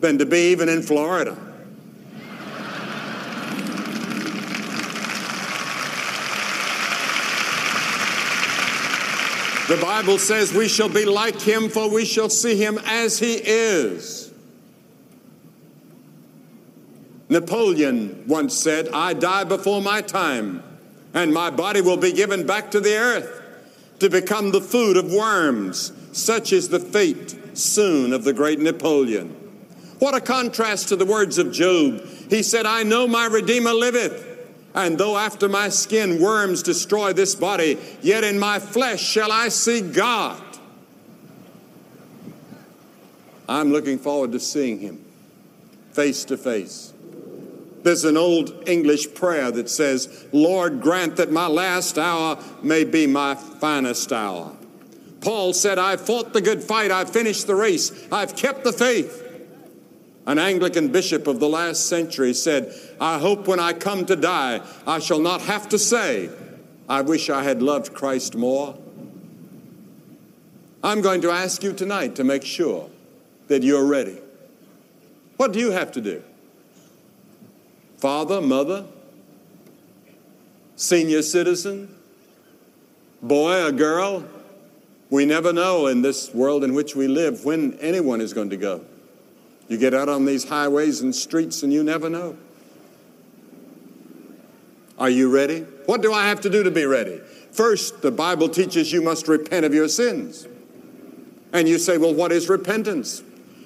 than 0.00 0.18
to 0.18 0.26
be 0.26 0.52
even 0.52 0.68
in 0.68 0.82
Florida. 0.82 1.36
The 9.68 9.76
Bible 9.76 10.18
says 10.18 10.52
we 10.52 10.66
shall 10.66 10.88
be 10.88 11.04
like 11.04 11.40
him, 11.40 11.68
for 11.68 11.88
we 11.88 12.04
shall 12.04 12.28
see 12.28 12.56
him 12.56 12.80
as 12.86 13.20
he 13.20 13.34
is. 13.34 14.19
Napoleon 17.30 18.24
once 18.26 18.54
said, 18.54 18.88
I 18.92 19.14
die 19.14 19.44
before 19.44 19.80
my 19.80 20.02
time, 20.02 20.64
and 21.14 21.32
my 21.32 21.48
body 21.48 21.80
will 21.80 21.96
be 21.96 22.12
given 22.12 22.44
back 22.44 22.72
to 22.72 22.80
the 22.80 22.96
earth 22.96 23.40
to 24.00 24.10
become 24.10 24.50
the 24.50 24.60
food 24.60 24.96
of 24.96 25.12
worms. 25.12 25.92
Such 26.12 26.52
is 26.52 26.68
the 26.68 26.80
fate 26.80 27.56
soon 27.56 28.12
of 28.12 28.24
the 28.24 28.32
great 28.32 28.58
Napoleon. 28.58 29.28
What 30.00 30.14
a 30.14 30.20
contrast 30.20 30.88
to 30.88 30.96
the 30.96 31.06
words 31.06 31.38
of 31.38 31.52
Job. 31.52 32.04
He 32.28 32.42
said, 32.42 32.66
I 32.66 32.82
know 32.82 33.06
my 33.06 33.26
Redeemer 33.26 33.74
liveth, 33.74 34.26
and 34.74 34.98
though 34.98 35.16
after 35.16 35.48
my 35.48 35.68
skin 35.68 36.20
worms 36.20 36.64
destroy 36.64 37.12
this 37.12 37.36
body, 37.36 37.78
yet 38.02 38.24
in 38.24 38.40
my 38.40 38.58
flesh 38.58 39.00
shall 39.00 39.30
I 39.30 39.50
see 39.50 39.82
God. 39.82 40.42
I'm 43.48 43.70
looking 43.70 43.98
forward 43.98 44.32
to 44.32 44.40
seeing 44.40 44.80
him 44.80 45.04
face 45.92 46.24
to 46.24 46.36
face. 46.36 46.89
There's 47.82 48.04
an 48.04 48.16
old 48.16 48.68
English 48.68 49.14
prayer 49.14 49.50
that 49.50 49.70
says, 49.70 50.26
Lord, 50.32 50.80
grant 50.80 51.16
that 51.16 51.32
my 51.32 51.46
last 51.46 51.98
hour 51.98 52.38
may 52.62 52.84
be 52.84 53.06
my 53.06 53.34
finest 53.34 54.12
hour. 54.12 54.56
Paul 55.20 55.52
said, 55.52 55.78
I've 55.78 56.00
fought 56.00 56.32
the 56.32 56.40
good 56.40 56.62
fight, 56.62 56.90
I've 56.90 57.10
finished 57.10 57.46
the 57.46 57.54
race, 57.54 58.08
I've 58.10 58.36
kept 58.36 58.64
the 58.64 58.72
faith. 58.72 59.26
An 60.26 60.38
Anglican 60.38 60.88
bishop 60.88 61.26
of 61.26 61.40
the 61.40 61.48
last 61.48 61.88
century 61.88 62.34
said, 62.34 62.74
I 63.00 63.18
hope 63.18 63.46
when 63.46 63.58
I 63.58 63.72
come 63.72 64.04
to 64.06 64.16
die, 64.16 64.60
I 64.86 64.98
shall 64.98 65.18
not 65.18 65.42
have 65.42 65.68
to 65.70 65.78
say, 65.78 66.30
I 66.88 67.00
wish 67.00 67.30
I 67.30 67.42
had 67.42 67.62
loved 67.62 67.94
Christ 67.94 68.34
more. 68.34 68.76
I'm 70.82 71.00
going 71.00 71.20
to 71.22 71.30
ask 71.30 71.62
you 71.62 71.72
tonight 71.72 72.16
to 72.16 72.24
make 72.24 72.44
sure 72.44 72.90
that 73.48 73.62
you're 73.62 73.84
ready. 73.84 74.18
What 75.36 75.52
do 75.52 75.58
you 75.58 75.70
have 75.70 75.92
to 75.92 76.00
do? 76.00 76.22
Father, 78.00 78.40
mother, 78.40 78.86
senior 80.76 81.22
citizen, 81.22 81.94
boy 83.20 83.66
or 83.66 83.72
girl. 83.72 84.24
We 85.10 85.26
never 85.26 85.52
know 85.52 85.86
in 85.86 86.02
this 86.02 86.32
world 86.32 86.64
in 86.64 86.72
which 86.72 86.96
we 86.96 87.08
live 87.08 87.44
when 87.44 87.78
anyone 87.80 88.20
is 88.20 88.32
going 88.32 88.50
to 88.50 88.56
go. 88.56 88.84
You 89.68 89.76
get 89.76 89.92
out 89.92 90.08
on 90.08 90.24
these 90.24 90.48
highways 90.48 91.00
and 91.00 91.14
streets 91.14 91.62
and 91.62 91.72
you 91.72 91.84
never 91.84 92.08
know. 92.08 92.36
Are 94.98 95.10
you 95.10 95.30
ready? 95.30 95.60
What 95.86 96.02
do 96.02 96.12
I 96.12 96.28
have 96.28 96.40
to 96.42 96.50
do 96.50 96.62
to 96.62 96.70
be 96.70 96.84
ready? 96.84 97.20
First, 97.52 98.02
the 98.02 98.10
Bible 98.10 98.48
teaches 98.48 98.92
you 98.92 99.02
must 99.02 99.28
repent 99.28 99.66
of 99.66 99.74
your 99.74 99.88
sins. 99.88 100.46
And 101.52 101.68
you 101.68 101.78
say, 101.78 101.98
well, 101.98 102.14
what 102.14 102.32
is 102.32 102.48
repentance? 102.48 103.22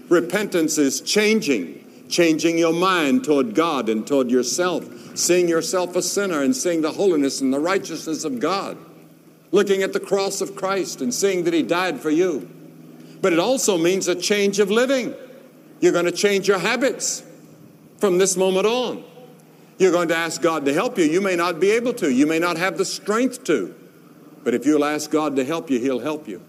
Repentance 0.08 0.78
is 0.78 1.00
changing 1.00 1.83
changing 2.14 2.56
your 2.56 2.72
mind 2.72 3.24
toward 3.24 3.56
God 3.56 3.88
and 3.88 4.06
toward 4.06 4.30
yourself, 4.30 4.88
seeing 5.18 5.48
yourself 5.48 5.96
a 5.96 6.02
sinner 6.02 6.42
and 6.42 6.54
seeing 6.54 6.80
the 6.80 6.92
holiness 6.92 7.40
and 7.40 7.52
the 7.52 7.58
righteousness 7.58 8.24
of 8.24 8.38
God, 8.38 8.78
looking 9.50 9.82
at 9.82 9.92
the 9.92 9.98
cross 9.98 10.40
of 10.40 10.54
Christ 10.54 11.00
and 11.00 11.12
seeing 11.12 11.42
that 11.42 11.52
He 11.52 11.64
died 11.64 12.00
for 12.00 12.10
you. 12.10 12.48
But 13.20 13.32
it 13.32 13.40
also 13.40 13.76
means 13.76 14.06
a 14.06 14.14
change 14.14 14.60
of 14.60 14.70
living. 14.70 15.12
You're 15.80 15.92
going 15.92 16.04
to 16.04 16.12
change 16.12 16.46
your 16.46 16.58
habits 16.58 17.24
from 17.98 18.18
this 18.18 18.36
moment 18.36 18.66
on. 18.66 19.02
You're 19.78 19.90
going 19.90 20.08
to 20.08 20.16
ask 20.16 20.40
God 20.40 20.64
to 20.66 20.72
help 20.72 20.96
you. 20.98 21.04
You 21.04 21.20
may 21.20 21.34
not 21.34 21.58
be 21.58 21.72
able 21.72 21.94
to, 21.94 22.12
you 22.12 22.28
may 22.28 22.38
not 22.38 22.56
have 22.58 22.78
the 22.78 22.84
strength 22.84 23.42
to. 23.44 23.74
But 24.44 24.54
if 24.54 24.64
you'll 24.66 24.84
ask 24.84 25.10
God 25.10 25.34
to 25.34 25.44
help 25.44 25.68
you, 25.68 25.80
He'll 25.80 25.98
help 25.98 26.28
you. 26.28 26.42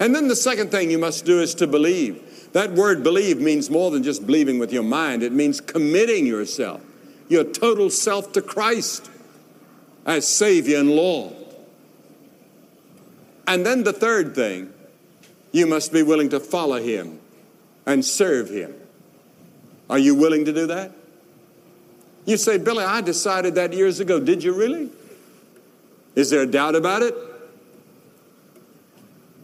And 0.00 0.12
then 0.12 0.26
the 0.26 0.34
second 0.34 0.72
thing 0.72 0.90
you 0.90 0.98
must 0.98 1.24
do 1.24 1.40
is 1.40 1.54
to 1.56 1.68
believe. 1.68 2.29
That 2.52 2.72
word 2.72 3.02
believe 3.02 3.40
means 3.40 3.70
more 3.70 3.90
than 3.90 4.02
just 4.02 4.26
believing 4.26 4.58
with 4.58 4.72
your 4.72 4.82
mind, 4.82 5.22
it 5.22 5.32
means 5.32 5.60
committing 5.60 6.26
yourself, 6.26 6.82
your 7.28 7.44
total 7.44 7.90
self 7.90 8.32
to 8.32 8.42
Christ 8.42 9.08
as 10.04 10.26
Savior 10.26 10.78
and 10.78 10.90
Lord. 10.90 11.34
And 13.46 13.64
then 13.64 13.84
the 13.84 13.92
third 13.92 14.34
thing, 14.34 14.72
you 15.52 15.66
must 15.66 15.92
be 15.92 16.02
willing 16.02 16.28
to 16.30 16.40
follow 16.40 16.80
Him 16.80 17.20
and 17.86 18.04
serve 18.04 18.48
Him. 18.48 18.74
Are 19.88 19.98
you 19.98 20.14
willing 20.14 20.44
to 20.44 20.52
do 20.52 20.66
that? 20.68 20.92
You 22.24 22.36
say, 22.36 22.58
Billy, 22.58 22.84
I 22.84 23.00
decided 23.00 23.56
that 23.56 23.72
years 23.72 23.98
ago. 23.98 24.20
Did 24.20 24.44
you 24.44 24.52
really? 24.52 24.90
Is 26.14 26.30
there 26.30 26.42
a 26.42 26.46
doubt 26.46 26.76
about 26.76 27.02
it? 27.02 27.14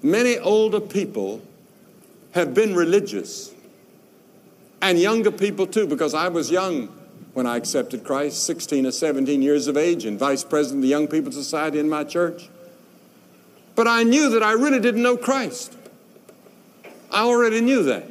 Many 0.02 0.38
older 0.38 0.80
people 0.80 1.42
have 2.36 2.54
been 2.54 2.76
religious. 2.76 3.52
And 4.80 4.98
younger 4.98 5.32
people 5.32 5.66
too, 5.66 5.86
because 5.86 6.14
I 6.14 6.28
was 6.28 6.50
young 6.50 6.88
when 7.32 7.46
I 7.46 7.56
accepted 7.56 8.04
Christ, 8.04 8.44
16 8.44 8.86
or 8.86 8.92
17 8.92 9.42
years 9.42 9.66
of 9.66 9.76
age, 9.76 10.04
and 10.04 10.18
vice 10.18 10.44
president 10.44 10.78
of 10.78 10.82
the 10.82 10.88
Young 10.88 11.08
People's 11.08 11.34
Society 11.34 11.78
in 11.78 11.88
my 11.88 12.04
church. 12.04 12.48
But 13.74 13.88
I 13.88 14.04
knew 14.04 14.30
that 14.30 14.42
I 14.42 14.52
really 14.52 14.80
didn't 14.80 15.02
know 15.02 15.16
Christ. 15.16 15.76
I 17.10 17.22
already 17.22 17.60
knew 17.60 17.82
that. 17.84 18.04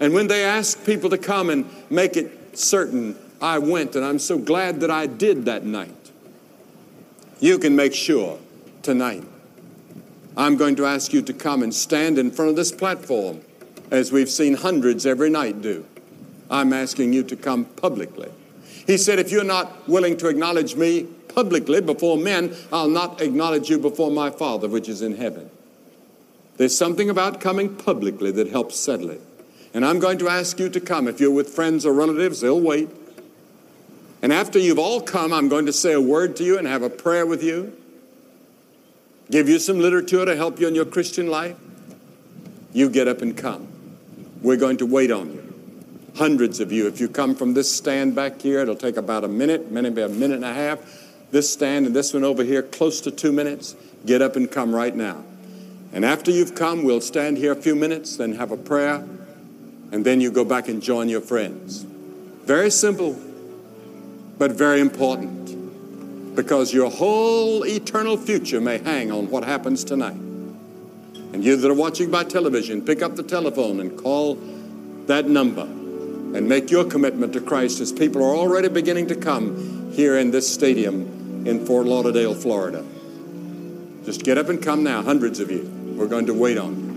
And 0.00 0.14
when 0.14 0.28
they 0.28 0.44
asked 0.44 0.84
people 0.86 1.10
to 1.10 1.18
come 1.18 1.50
and 1.50 1.66
make 1.90 2.16
it 2.16 2.58
certain, 2.58 3.16
I 3.40 3.58
went, 3.58 3.94
and 3.96 4.04
I'm 4.04 4.18
so 4.18 4.38
glad 4.38 4.80
that 4.80 4.90
I 4.90 5.06
did 5.06 5.44
that 5.44 5.64
night. 5.64 6.10
You 7.40 7.58
can 7.58 7.74
make 7.76 7.94
sure 7.94 8.38
tonight 8.82 9.24
I'm 10.36 10.56
going 10.56 10.76
to 10.76 10.86
ask 10.86 11.12
you 11.12 11.22
to 11.22 11.32
come 11.32 11.62
and 11.62 11.74
stand 11.74 12.18
in 12.18 12.30
front 12.30 12.50
of 12.50 12.56
this 12.56 12.72
platform, 12.72 13.42
as 13.90 14.10
we've 14.10 14.30
seen 14.30 14.54
hundreds 14.54 15.04
every 15.04 15.28
night 15.28 15.60
do. 15.60 15.84
I'm 16.50 16.72
asking 16.72 17.12
you 17.12 17.22
to 17.24 17.36
come 17.36 17.66
publicly. 17.66 18.30
He 18.86 18.96
said, 18.96 19.18
If 19.18 19.30
you're 19.30 19.44
not 19.44 19.88
willing 19.88 20.16
to 20.18 20.28
acknowledge 20.28 20.74
me 20.74 21.04
publicly 21.34 21.80
before 21.80 22.16
men, 22.16 22.54
I'll 22.72 22.88
not 22.88 23.20
acknowledge 23.20 23.68
you 23.68 23.78
before 23.78 24.10
my 24.10 24.30
Father 24.30 24.68
which 24.68 24.88
is 24.88 25.02
in 25.02 25.16
heaven. 25.16 25.50
There's 26.56 26.76
something 26.76 27.10
about 27.10 27.40
coming 27.40 27.74
publicly 27.74 28.30
that 28.32 28.48
helps 28.48 28.78
settle 28.78 29.10
it. 29.10 29.20
And 29.74 29.84
I'm 29.84 29.98
going 29.98 30.18
to 30.18 30.28
ask 30.28 30.58
you 30.58 30.68
to 30.68 30.80
come. 30.80 31.08
If 31.08 31.20
you're 31.20 31.30
with 31.30 31.48
friends 31.48 31.86
or 31.86 31.92
relatives, 31.92 32.40
they'll 32.40 32.60
wait. 32.60 32.90
And 34.20 34.32
after 34.32 34.58
you've 34.58 34.78
all 34.78 35.00
come, 35.00 35.32
I'm 35.32 35.48
going 35.48 35.66
to 35.66 35.72
say 35.72 35.92
a 35.92 36.00
word 36.00 36.36
to 36.36 36.44
you 36.44 36.58
and 36.58 36.66
have 36.66 36.82
a 36.82 36.90
prayer 36.90 37.26
with 37.26 37.42
you 37.42 37.76
give 39.32 39.48
you 39.48 39.58
some 39.58 39.80
literature 39.80 40.24
to 40.24 40.36
help 40.36 40.60
you 40.60 40.68
in 40.68 40.74
your 40.74 40.84
Christian 40.84 41.26
life, 41.26 41.56
you 42.72 42.88
get 42.88 43.08
up 43.08 43.22
and 43.22 43.36
come. 43.36 43.66
We're 44.42 44.58
going 44.58 44.76
to 44.76 44.86
wait 44.86 45.10
on 45.10 45.32
you. 45.32 45.54
Hundreds 46.16 46.60
of 46.60 46.70
you. 46.70 46.86
If 46.86 47.00
you 47.00 47.08
come 47.08 47.34
from 47.34 47.54
this 47.54 47.74
stand 47.74 48.14
back 48.14 48.42
here, 48.42 48.60
it'll 48.60 48.76
take 48.76 48.98
about 48.98 49.24
a 49.24 49.28
minute, 49.28 49.70
maybe 49.70 50.02
a 50.02 50.08
minute 50.08 50.36
and 50.36 50.44
a 50.44 50.52
half. 50.52 50.78
This 51.30 51.50
stand 51.50 51.86
and 51.86 51.96
this 51.96 52.12
one 52.12 52.22
over 52.22 52.44
here, 52.44 52.62
close 52.62 53.00
to 53.00 53.10
two 53.10 53.32
minutes. 53.32 53.74
Get 54.04 54.20
up 54.20 54.36
and 54.36 54.50
come 54.50 54.74
right 54.74 54.94
now. 54.94 55.24
And 55.94 56.04
after 56.04 56.30
you've 56.30 56.54
come, 56.54 56.84
we'll 56.84 57.00
stand 57.00 57.38
here 57.38 57.52
a 57.52 57.56
few 57.56 57.74
minutes, 57.74 58.16
then 58.18 58.34
have 58.34 58.50
a 58.50 58.56
prayer, 58.56 59.04
and 59.90 60.04
then 60.04 60.20
you 60.20 60.30
go 60.30 60.44
back 60.44 60.68
and 60.68 60.82
join 60.82 61.08
your 61.08 61.20
friends. 61.22 61.82
Very 62.44 62.70
simple. 62.70 63.18
but 64.38 64.50
very 64.50 64.80
important 64.80 65.41
because 66.34 66.72
your 66.72 66.90
whole 66.90 67.64
eternal 67.66 68.16
future 68.16 68.60
may 68.60 68.78
hang 68.78 69.12
on 69.12 69.30
what 69.30 69.44
happens 69.44 69.84
tonight. 69.84 70.16
And 71.32 71.44
you 71.44 71.56
that 71.56 71.70
are 71.70 71.74
watching 71.74 72.10
by 72.10 72.24
television, 72.24 72.82
pick 72.82 73.02
up 73.02 73.16
the 73.16 73.22
telephone 73.22 73.80
and 73.80 73.98
call 73.98 74.34
that 75.06 75.28
number 75.28 75.62
and 75.62 76.48
make 76.48 76.70
your 76.70 76.84
commitment 76.84 77.32
to 77.34 77.40
Christ 77.40 77.80
as 77.80 77.92
people 77.92 78.22
are 78.22 78.34
already 78.34 78.68
beginning 78.68 79.08
to 79.08 79.16
come 79.16 79.92
here 79.92 80.16
in 80.16 80.30
this 80.30 80.52
stadium 80.52 81.46
in 81.46 81.66
Fort 81.66 81.86
Lauderdale, 81.86 82.34
Florida. 82.34 82.84
Just 84.04 84.24
get 84.24 84.38
up 84.38 84.48
and 84.48 84.62
come 84.62 84.82
now, 84.82 85.02
hundreds 85.02 85.40
of 85.40 85.50
you. 85.50 85.70
We're 85.96 86.08
going 86.08 86.26
to 86.26 86.34
wait 86.34 86.58
on 86.58 86.76
you. 86.76 86.91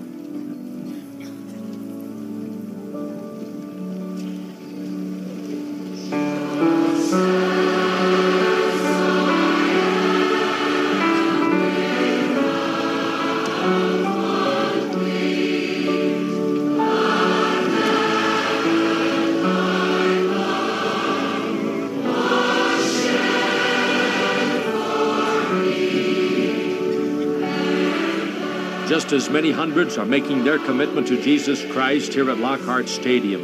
Many 29.35 29.51
hundreds 29.51 29.97
are 29.97 30.05
making 30.05 30.45
their 30.45 30.57
commitment 30.57 31.05
to 31.05 31.21
Jesus 31.21 31.61
Christ 31.73 32.13
here 32.13 32.31
at 32.31 32.37
Lockhart 32.37 32.87
Stadium. 32.87 33.43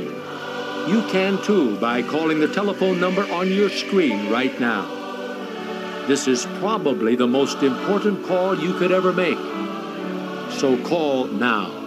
You 0.88 1.06
can 1.10 1.38
too 1.44 1.78
by 1.80 2.02
calling 2.02 2.40
the 2.40 2.48
telephone 2.48 2.98
number 2.98 3.30
on 3.30 3.52
your 3.52 3.70
screen 3.70 4.32
right 4.32 4.58
now. 4.58 4.86
This 6.08 6.30
is 6.30 6.46
probably 6.60 7.18
the 7.18 7.28
most 7.28 7.62
important 7.62 8.26
call 8.26 8.58
you 8.58 8.74
could 8.76 8.94
ever 8.94 9.12
make. 9.12 9.38
So 10.60 10.82
call 10.82 11.26
now. 11.28 11.81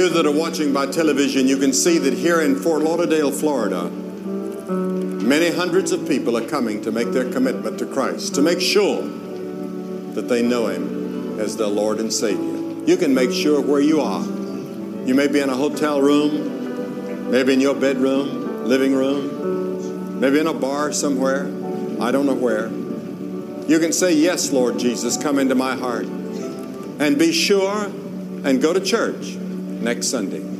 You 0.00 0.08
that 0.08 0.24
are 0.24 0.32
watching 0.32 0.72
by 0.72 0.86
television, 0.86 1.46
you 1.46 1.58
can 1.58 1.74
see 1.74 1.98
that 1.98 2.14
here 2.14 2.40
in 2.40 2.56
Fort 2.56 2.80
Lauderdale, 2.80 3.30
Florida, 3.30 3.90
many 3.90 5.50
hundreds 5.54 5.92
of 5.92 6.08
people 6.08 6.38
are 6.38 6.48
coming 6.48 6.80
to 6.80 6.90
make 6.90 7.12
their 7.12 7.30
commitment 7.30 7.78
to 7.80 7.86
Christ, 7.86 8.34
to 8.36 8.40
make 8.40 8.62
sure 8.62 9.02
that 9.02 10.26
they 10.26 10.40
know 10.40 10.68
Him 10.68 11.38
as 11.38 11.58
their 11.58 11.66
Lord 11.66 12.00
and 12.00 12.10
Savior. 12.10 12.86
You 12.86 12.96
can 12.96 13.12
make 13.12 13.30
sure 13.30 13.60
where 13.60 13.80
you 13.80 14.00
are. 14.00 14.24
You 15.06 15.14
may 15.14 15.28
be 15.28 15.40
in 15.40 15.50
a 15.50 15.54
hotel 15.54 16.00
room, 16.00 17.30
maybe 17.30 17.52
in 17.52 17.60
your 17.60 17.74
bedroom, 17.74 18.64
living 18.64 18.94
room, 18.94 20.18
maybe 20.18 20.38
in 20.38 20.46
a 20.46 20.54
bar 20.54 20.94
somewhere. 20.94 21.44
I 22.00 22.10
don't 22.10 22.24
know 22.24 22.34
where. 22.34 22.68
You 23.68 23.78
can 23.78 23.92
say, 23.92 24.14
Yes, 24.14 24.50
Lord 24.50 24.78
Jesus, 24.78 25.18
come 25.18 25.38
into 25.38 25.54
my 25.54 25.76
heart. 25.76 26.06
And 26.06 27.18
be 27.18 27.32
sure 27.32 27.84
and 28.44 28.62
go 28.62 28.72
to 28.72 28.80
church 28.80 29.36
next 29.80 30.08
Sunday. 30.08 30.59